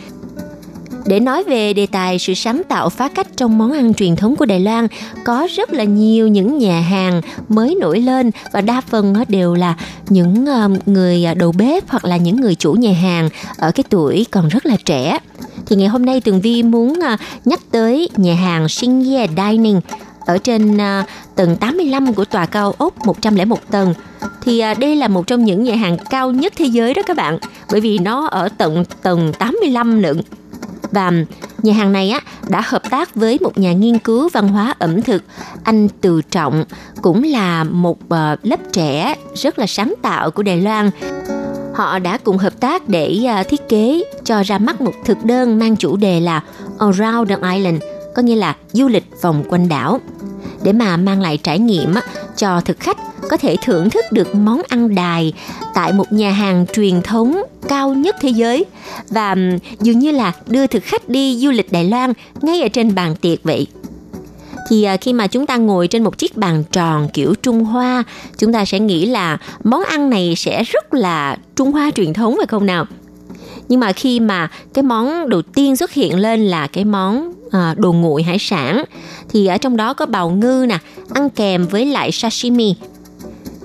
[1.05, 4.35] Để nói về đề tài sự sáng tạo phá cách trong món ăn truyền thống
[4.35, 4.87] của Đài Loan,
[5.23, 9.75] có rất là nhiều những nhà hàng mới nổi lên và đa phần đều là
[10.09, 13.83] những à, người à, đầu bếp hoặc là những người chủ nhà hàng ở cái
[13.89, 15.17] tuổi còn rất là trẻ.
[15.65, 16.99] Thì ngày hôm nay Tường Vi muốn
[17.45, 19.81] nhắc tới nhà hàng Xinye Dining
[20.25, 21.05] ở trên à,
[21.35, 23.93] tầng 85 của tòa cao ốc 101 tầng.
[24.41, 27.17] Thì à, đây là một trong những nhà hàng cao nhất thế giới đó các
[27.17, 27.37] bạn,
[27.71, 30.21] bởi vì nó ở tận tầng 85 lận.
[30.91, 31.11] Và
[31.57, 32.19] nhà hàng này á
[32.49, 35.23] đã hợp tác với một nhà nghiên cứu văn hóa ẩm thực
[35.63, 36.63] anh Từ Trọng
[37.01, 40.89] cũng là một à, lớp trẻ rất là sáng tạo của Đài Loan.
[41.73, 43.19] Họ đã cùng hợp tác để
[43.49, 46.41] thiết kế cho ra mắt một thực đơn mang chủ đề là
[46.79, 47.81] Around the Island,
[48.15, 49.99] có nghĩa là du lịch vòng quanh đảo.
[50.63, 51.93] Để mà mang lại trải nghiệm
[52.37, 52.97] cho thực khách
[53.29, 55.33] có thể thưởng thức được món ăn đài
[55.73, 58.65] tại một nhà hàng truyền thống cao nhất thế giới.
[59.09, 59.35] Và
[59.79, 63.15] dường như là đưa thực khách đi du lịch Đài Loan ngay ở trên bàn
[63.15, 63.67] tiệc vậy.
[64.69, 68.03] Thì à, khi mà chúng ta ngồi trên một chiếc bàn tròn kiểu Trung Hoa,
[68.37, 72.35] chúng ta sẽ nghĩ là món ăn này sẽ rất là Trung Hoa truyền thống
[72.37, 72.85] phải không nào?
[73.71, 77.75] Nhưng mà khi mà cái món đầu tiên xuất hiện lên là cái món à,
[77.77, 78.83] đồ nguội hải sản
[79.29, 80.77] thì ở trong đó có bào ngư nè,
[81.13, 82.75] ăn kèm với lại sashimi.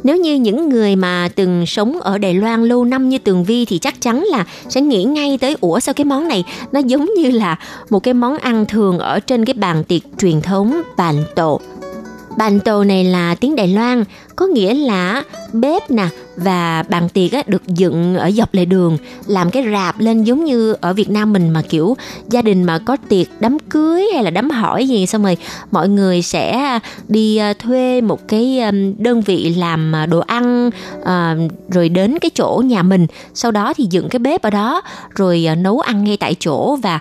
[0.05, 3.65] Nếu như những người mà từng sống ở Đài Loan lâu năm như Tường Vi
[3.65, 7.09] thì chắc chắn là sẽ nghĩ ngay tới ủa sao cái món này nó giống
[7.17, 7.59] như là
[7.91, 11.61] một cái món ăn thường ở trên cái bàn tiệc truyền thống bàn tổ.
[12.37, 14.05] Bàn tàu này là tiếng Đài Loan,
[14.37, 15.23] có nghĩa là
[15.53, 20.01] bếp nè và bàn tiệc á, được dựng ở dọc lề đường, làm cái rạp
[20.01, 21.97] lên giống như ở Việt Nam mình mà kiểu
[22.29, 25.37] gia đình mà có tiệc đám cưới hay là đám hỏi gì xong rồi
[25.71, 30.71] mọi người sẽ à, đi à, thuê một cái à, đơn vị làm đồ ăn
[31.69, 34.83] rồi đến cái chỗ nhà mình, sau đó thì dựng cái bếp ở đó
[35.15, 37.01] rồi nấu ăn ngay tại chỗ và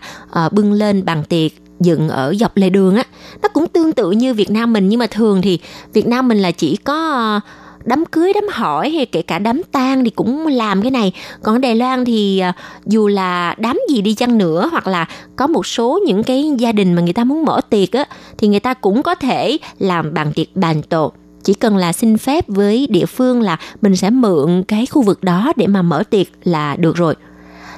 [0.52, 3.04] bưng lên bàn tiệc dựng ở dọc lề đường á,
[3.42, 4.90] nó cũng tương tự như Việt Nam mình.
[4.90, 5.60] Nhưng mà thường thì
[5.94, 7.40] Việt Nam mình là chỉ có ờ,
[7.86, 11.12] đám cưới, đám hỏi hay kể cả đám tang thì cũng làm cái này.
[11.44, 12.52] Còn ở Đài Loan thì ờ,
[12.86, 15.06] dù là đám gì đi chăng nữa hoặc là
[15.36, 18.06] có một số những cái gia đình mà người ta muốn mở tiệc á,
[18.38, 21.12] thì người ta cũng có thể làm bàn tiệc bàn tổ
[21.46, 25.24] chỉ cần là xin phép với địa phương là mình sẽ mượn cái khu vực
[25.24, 27.16] đó để mà mở tiệc là được rồi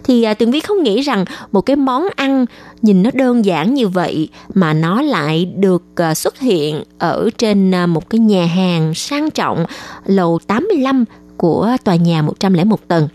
[0.08, 2.46] thì à, tường vi không nghĩ rằng một cái món ăn
[2.82, 7.72] nhìn nó đơn giản như vậy mà nó lại được à, xuất hiện ở trên
[7.76, 9.66] à, một cái nhà hàng sang trọng
[10.06, 11.06] lầu 85
[11.38, 13.08] của tòa nhà 101 tầng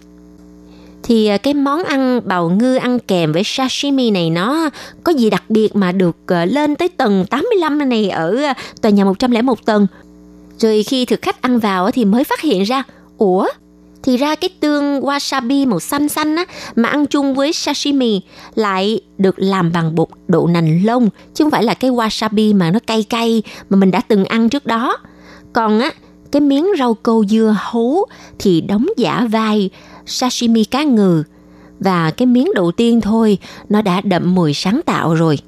[1.03, 4.71] thì à, cái món ăn bào ngư ăn kèm với sashimi này nó
[5.05, 8.91] có gì đặc biệt mà được à, lên tới tầng 85 này ở à, tòa
[8.91, 9.87] nhà 101 tầng.
[10.59, 12.83] Rồi khi thực khách ăn vào thì mới phát hiện ra,
[13.19, 13.47] ủa,
[14.03, 16.45] thì ra cái tương wasabi màu xanh xanh á,
[16.77, 18.21] mà ăn chung với sashimi
[18.55, 22.71] lại được làm bằng bột đậu nành lông, chứ không phải là cái wasabi mà
[22.71, 24.99] nó cay cay mà mình đã từng ăn trước đó.
[25.53, 25.91] Còn á,
[26.33, 28.07] cái miếng rau câu dưa hấu
[28.39, 29.71] thì đóng giả vai
[30.07, 31.23] sashimi cá ngừ
[31.81, 33.39] và cái miếng đầu tiên thôi,
[33.69, 35.39] nó đã đậm mùi sáng tạo rồi.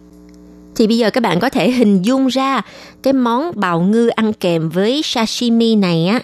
[0.76, 2.62] Thì bây giờ các bạn có thể hình dung ra
[3.02, 6.20] cái món bào ngư ăn kèm với sashimi này á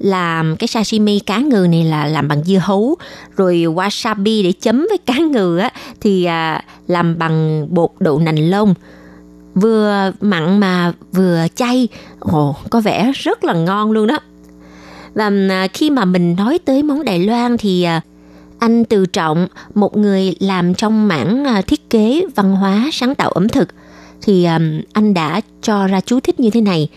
[0.00, 2.96] làm cái sashimi cá ngừ này là làm bằng dưa hấu.
[3.36, 5.70] Rồi wasabi để chấm với cá ngừ á
[6.00, 8.74] thì à, làm bằng bột đậu nành lông.
[9.54, 11.88] Vừa mặn mà vừa chay.
[12.18, 14.18] Ồ có vẻ rất là ngon luôn đó.
[15.14, 18.00] Và à, khi mà mình nói tới món Đài Loan thì à,
[18.58, 23.30] anh Từ Trọng, một người làm trong mảng à, thiết kế văn hóa sáng tạo
[23.30, 23.68] ẩm thực,
[24.22, 24.58] thì à,
[24.92, 26.88] anh đã cho ra chú thích như thế này.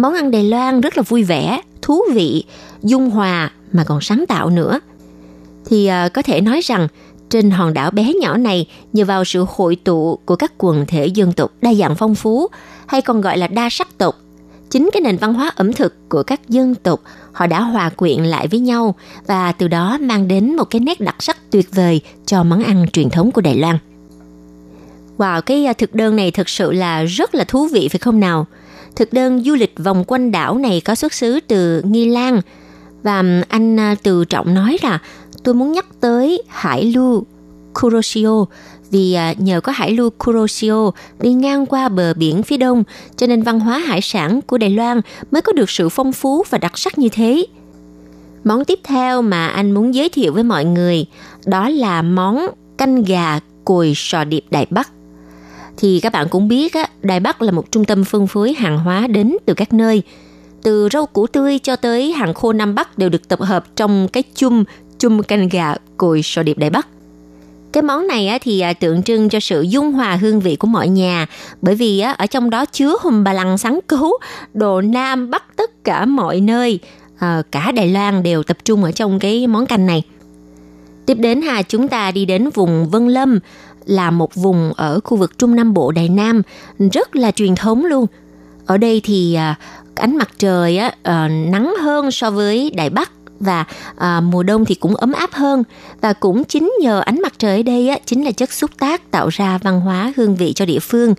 [0.00, 2.44] Món ăn Đài Loan rất là vui vẻ, thú vị,
[2.82, 4.80] dung hòa mà còn sáng tạo nữa.
[5.66, 6.88] Thì à, có thể nói rằng
[7.30, 11.06] trên hòn đảo bé nhỏ này nhờ vào sự hội tụ của các quần thể
[11.06, 12.46] dân tộc đa dạng phong phú
[12.86, 14.14] hay còn gọi là đa sắc tộc
[14.70, 17.00] chính cái nền văn hóa ẩm thực của các dân tộc
[17.32, 18.94] họ đã hòa quyện lại với nhau
[19.26, 22.86] và từ đó mang đến một cái nét đặc sắc tuyệt vời cho món ăn
[22.92, 23.78] truyền thống của Đài Loan.
[25.18, 28.20] Wow, cái à, thực đơn này thực sự là rất là thú vị phải không
[28.20, 28.46] nào?
[28.96, 32.40] Thực đơn du lịch vòng quanh đảo này có xuất xứ từ Nghi Lan
[33.02, 34.98] và anh à, Từ Trọng nói là,
[35.44, 37.24] tôi muốn nhắc tới hải lưu
[37.80, 38.44] Kuroshio,
[38.90, 42.84] vì à, nhờ có hải lưu Kuroshio đi ngang qua bờ biển phía đông,
[43.16, 46.44] cho nên văn hóa hải sản của Đài Loan mới có được sự phong phú
[46.50, 47.46] và đặc sắc như thế.
[48.44, 51.06] Món tiếp theo mà anh muốn giới thiệu với mọi người
[51.46, 52.46] đó là món
[52.78, 54.90] canh gà cùi sò điệp Đài Bắc.
[55.76, 58.78] Thì các bạn cũng biết á, Đài Bắc là một trung tâm phân phối hàng
[58.78, 60.02] hóa đến từ các nơi.
[60.62, 64.08] Từ rau củ tươi cho tới hàng khô Nam Bắc đều được tập hợp trong
[64.08, 64.64] cái chum
[64.98, 66.86] chum canh gà cùi sò điệp Đài Bắc.
[67.72, 70.66] Cái món này á, thì à, tượng trưng cho sự dung hòa hương vị của
[70.66, 71.26] mọi nhà
[71.62, 74.18] bởi vì á, ở trong đó chứa hùm bà lằng sáng cứu
[74.54, 76.78] đồ Nam Bắc tất cả mọi nơi
[77.18, 80.02] à, cả Đài Loan đều tập trung ở trong cái món canh này.
[81.06, 83.38] Tiếp đến ha chúng ta đi đến vùng Vân Lâm
[83.86, 86.42] là một vùng ở khu vực Trung Nam Bộ Đài Nam
[86.92, 88.06] rất là truyền thống luôn.
[88.66, 89.58] Ở đây thì à,
[89.94, 93.10] ánh mặt trời á, à, nắng hơn so với Đài Bắc
[93.40, 93.64] và
[93.96, 95.62] à, mùa đông thì cũng ấm áp hơn
[96.00, 99.10] và cũng chính nhờ ánh mặt trời ở đây á, chính là chất xúc tác
[99.10, 101.14] tạo ra văn hóa hương vị cho địa phương.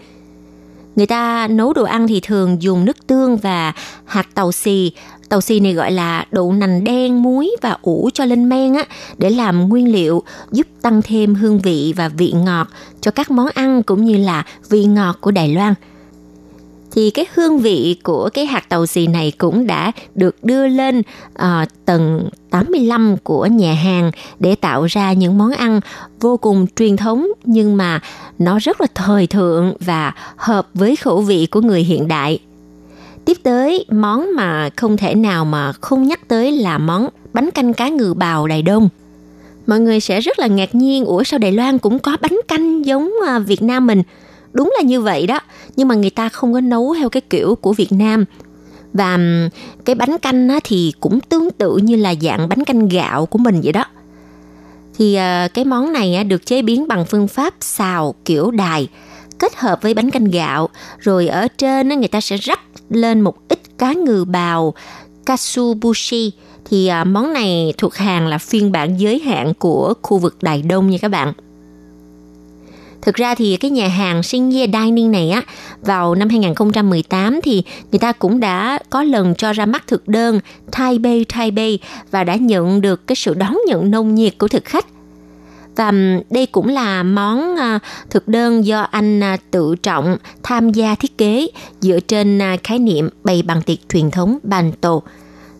[0.95, 3.73] Người ta nấu đồ ăn thì thường dùng nước tương và
[4.05, 4.91] hạt tàu xì.
[5.31, 8.85] Tàu xì này gọi là đậu nành đen, muối và ủ cho lên men á,
[9.17, 12.67] để làm nguyên liệu giúp tăng thêm hương vị và vị ngọt
[13.01, 15.73] cho các món ăn cũng như là vị ngọt của Đài Loan
[16.91, 20.99] thì cái hương vị của cái hạt tàu xì này cũng đã được đưa lên
[21.33, 25.79] uh, tầng 85 của nhà hàng để tạo ra những món ăn
[26.19, 27.99] vô cùng truyền thống nhưng mà
[28.39, 32.39] nó rất là thời thượng và hợp với khẩu vị của người hiện đại.
[33.25, 37.73] Tiếp tới món mà không thể nào mà không nhắc tới là món bánh canh
[37.73, 38.89] cá ngừ bào Đài Đông.
[39.67, 42.85] Mọi người sẽ rất là ngạc nhiên, ủa sao Đài Loan cũng có bánh canh
[42.85, 44.03] giống à, Việt Nam mình?
[44.53, 45.39] đúng là như vậy đó
[45.75, 48.25] nhưng mà người ta không có nấu theo cái kiểu của Việt Nam
[48.93, 49.19] và
[49.85, 53.61] cái bánh canh thì cũng tương tự như là dạng bánh canh gạo của mình
[53.63, 53.85] vậy đó
[54.97, 58.87] thì à, cái món này được chế biến bằng phương pháp xào kiểu đài
[59.39, 60.69] kết hợp với bánh canh gạo
[60.99, 62.59] rồi ở trên người ta sẽ rắc
[62.91, 64.73] lên một ít cá ngừ bào
[65.25, 66.31] katsubushi
[66.65, 70.61] thì à, món này thuộc hàng là phiên bản giới hạn của khu vực Đài
[70.61, 71.33] Đông nha các bạn.
[73.01, 75.41] Thực ra thì cái nhà hàng Shinye Dining này á
[75.81, 80.39] vào năm 2018 thì người ta cũng đã có lần cho ra mắt thực đơn
[80.71, 81.79] Taipei Taipei
[82.11, 84.85] và đã nhận được cái sự đón nhận nồng nhiệt của thực khách.
[85.81, 85.91] Và
[86.29, 87.79] đây cũng là món à,
[88.09, 91.47] thực đơn do anh à, tự trọng tham gia thiết kế
[91.79, 95.03] dựa trên à, khái niệm bày bằng tiệc truyền thống bàn tổ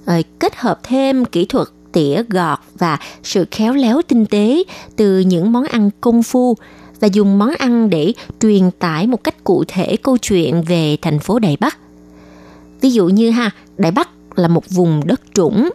[0.06, 4.64] ờ, kết hợp thêm kỹ thuật tỉa gọt và sự khéo léo tinh tế
[4.96, 6.58] từ những món ăn công phu
[7.00, 11.20] và dùng món ăn để truyền tải một cách cụ thể câu chuyện về thành
[11.20, 11.78] phố Đài Bắc.
[12.82, 15.70] Ví dụ như ha, Đài Bắc là một vùng đất trũng,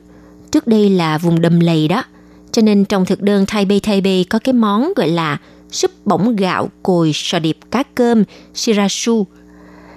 [0.52, 2.02] trước đây là vùng đầm lầy đó.
[2.56, 5.38] Cho nên trong thực đơn Taipei Taipei có cái món gọi là
[5.70, 9.26] súp bỗng gạo cồi sò điệp cá cơm shirasu.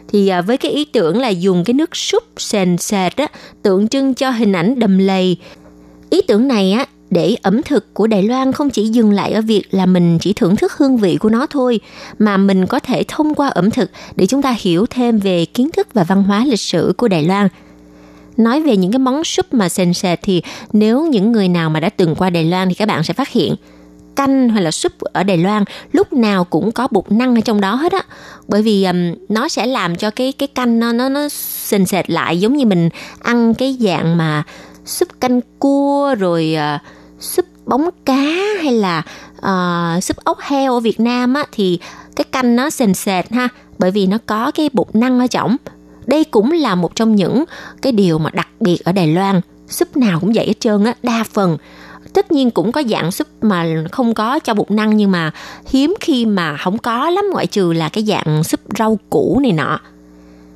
[0.07, 3.27] Thì à, với cái ý tưởng là dùng cái nước súp sền sệt á,
[3.63, 5.37] tượng trưng cho hình ảnh đầm lầy.
[6.09, 9.41] Ý tưởng này á để ẩm thực của Đài Loan không chỉ dừng lại ở
[9.41, 11.79] việc là mình chỉ thưởng thức hương vị của nó thôi,
[12.19, 15.69] mà mình có thể thông qua ẩm thực để chúng ta hiểu thêm về kiến
[15.71, 17.47] thức và văn hóa lịch sử của Đài Loan.
[18.39, 20.41] Nói về những cái món súp mà sền sệt thì
[20.73, 23.29] nếu những người nào mà đã từng qua Đài Loan thì các bạn sẽ phát
[23.29, 23.55] hiện
[24.15, 27.61] canh hay là súp ở Đài Loan lúc nào cũng có bột năng ở trong
[27.61, 28.01] đó hết á.
[28.47, 32.09] Bởi vì um, nó sẽ làm cho cái cái canh nó nó nó sền sệt
[32.09, 34.43] lại giống như mình ăn cái dạng mà
[34.85, 36.81] súp canh cua rồi uh,
[37.21, 38.23] súp bóng cá
[38.63, 39.03] hay là
[39.37, 41.79] uh, súp ốc heo ở Việt Nam á, thì
[42.15, 45.57] cái canh nó sền sệt ha bởi vì nó có cái bột năng ở trong
[46.09, 47.43] đây cũng là một trong những
[47.81, 49.41] cái điều mà đặc biệt ở Đài Loan.
[49.67, 51.57] Súp nào cũng vậy hết trơn á, đa phần.
[52.13, 55.31] Tất nhiên cũng có dạng súp mà không có cho bột năng, nhưng mà
[55.69, 59.51] hiếm khi mà không có lắm, ngoại trừ là cái dạng súp rau củ này
[59.51, 59.79] nọ.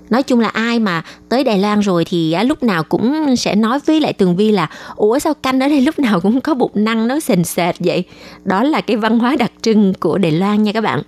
[0.09, 3.55] Nói chung là ai mà tới Đài Loan rồi thì à, lúc nào cũng sẽ
[3.55, 6.53] nói với lại Tường Vi là, ủa, sao canh ở đây lúc nào cũng có
[6.53, 8.03] bột năng, nó sền sệt vậy?
[8.43, 11.01] Đó là cái văn hóa đặc trưng của Đài Loan nha các bạn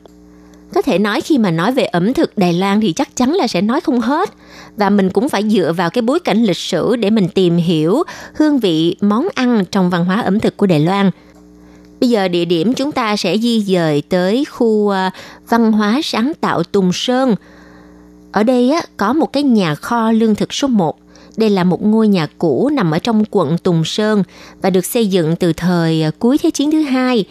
[0.75, 3.47] có thể nói khi mà nói về ẩm thực Đài Loan thì chắc chắn là
[3.47, 4.29] sẽ nói không hết
[4.77, 8.03] và mình cũng phải dựa vào cái bối cảnh lịch sử để mình tìm hiểu
[8.35, 11.11] hương vị món ăn trong văn hóa ẩm thực của Đài Loan.
[11.99, 15.09] Bây giờ địa điểm chúng ta sẽ di dời tới khu ờ,
[15.49, 17.35] văn hóa sáng tạo Tùng Sơn–
[18.35, 20.97] ở đây á, có một cái nhà kho lương thực số 1.
[21.37, 24.23] Đây là một ngôi nhà cũ nằm ở trong quận Tùng Sơn
[24.61, 27.25] và được xây dựng từ thời ờ, cuối Thế chiến thứ hai.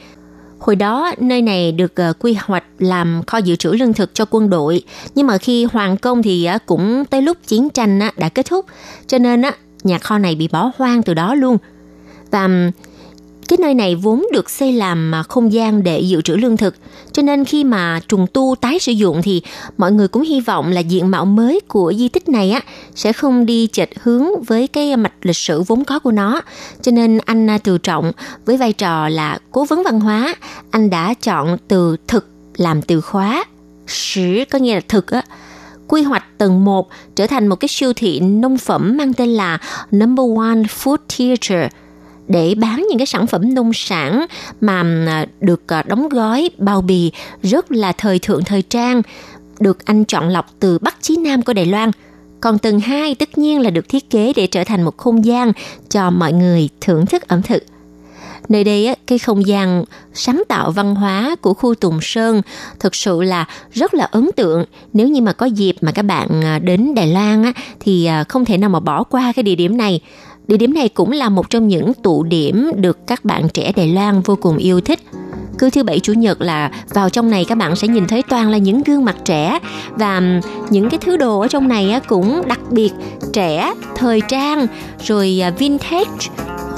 [0.65, 4.25] Hồi đó, nơi này được uh, quy hoạch làm kho dự trữ lương thực cho
[4.31, 4.83] quân đội.
[5.15, 8.67] Nhưng mà khi hoàn công thì uh, cũng tới lúc chiến tranh đã kết thúc.
[9.07, 9.43] Cho nên
[9.83, 11.59] nhà kho này bị bỏ hoang từ đó luôn.
[12.31, 12.49] Và
[13.57, 16.75] cái nơi này vốn được xây làm à, không gian để dự trữ lương thực,
[17.13, 19.43] cho nên khi mà trùng tu tái sử dụng thì
[19.77, 22.61] mọi người cũng hy vọng là diện mạo mới của di tích này á
[22.95, 26.41] sẽ không đi chệch hướng với cái mạch lịch sử vốn có của nó.
[26.83, 28.13] Cho nên anh à, Từ Trọng
[28.45, 30.35] với vai trò là cố vấn văn hóa,
[30.71, 33.45] anh đã chọn từ thực làm từ khóa.
[33.87, 35.23] Sử có nghĩa là thực á
[35.89, 39.59] quy hoạch tầng 1 trở thành một cái siêu thị nông phẩm mang tên là
[39.91, 41.73] Number One Food Theater–
[42.29, 44.27] để bán những cái sản phẩm nông sản
[44.61, 47.13] mà à, được à, đóng gói, bao bì
[47.43, 49.03] rất là thời thượng, thời trang,
[49.61, 51.91] được anh chọn lọc từ Bắc chí Nam của Đài Loan.
[52.41, 55.53] Còn tầng 2 tất nhiên là được thiết kế để trở thành một không gian
[55.89, 57.63] cho mọi người thưởng thức ẩm thực.
[58.49, 62.43] Nơi đây cái không gian sáng tạo văn hóa của khu Tùng Sơn
[62.81, 64.65] thực sự là rất là ấn tượng.
[64.93, 68.59] Nếu như mà có dịp mà các bạn à, đến Đài Loan thì không thể
[68.59, 70.01] nào mà bỏ qua cái địa điểm này.
[70.49, 73.89] Địa điểm này cũng là một trong những tụ điểm được các bạn trẻ Đài
[73.89, 75.01] Loan vô cùng yêu thích.
[75.59, 78.51] Cứ thứ bảy chủ nhật là vào trong này các bạn sẽ nhìn thấy toàn
[78.51, 79.59] là những gương mặt trẻ
[79.91, 80.23] và
[80.71, 82.93] những cái thứ đồ ở trong này cũng đặc biệt
[83.33, 84.67] trẻ, thời trang,
[85.05, 86.29] rồi à, vintage,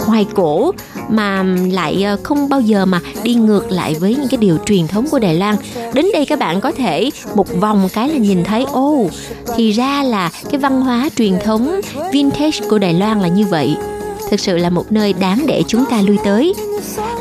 [0.06, 0.72] hoài cổ
[1.08, 1.42] mà
[1.72, 5.06] lại ờ, không bao giờ mà đi ngược lại với những cái điều truyền thống
[5.10, 5.56] của Đài Loan.
[5.94, 9.10] Đến đây các bạn có thể một vòng cái là nhìn thấy ô oh,
[9.56, 11.80] thì ra là cái văn hóa truyền thống
[12.12, 13.76] vintage của Đài Loan là như vậy.
[14.30, 16.54] Thực sự là một nơi đáng để chúng ta lui tới.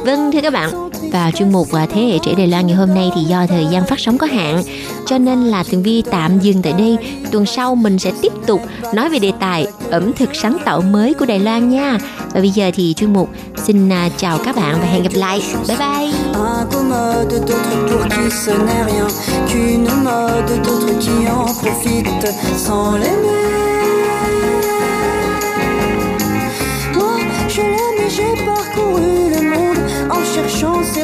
[0.06, 2.94] Vâng thưa các bạn, vào chuyên mục và thế hệ trẻ Đài Loan ngày hôm
[2.94, 4.64] nay thì do thời gian phát sóng có hạn
[5.06, 6.98] cho nên là Tường Vi tạm dừng tại đây.
[7.32, 8.62] Tuần sau mình sẽ tiếp tục
[8.94, 11.98] nói về đề tài ẩm thực sáng tạo mới của Đài Loan nha.
[12.34, 13.30] Và bây giờ thì chuyên mục
[13.64, 15.42] xin à, chào các bạn và hẹn gặp lại.
[15.68, 16.12] Bye bye.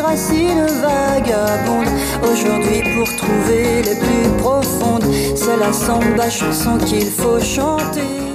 [0.02, 1.92] Racines vagabondes
[2.24, 8.31] Aujourd'hui, pour trouver les plus profondes, c'est la samba chanson qu'il faut chanter.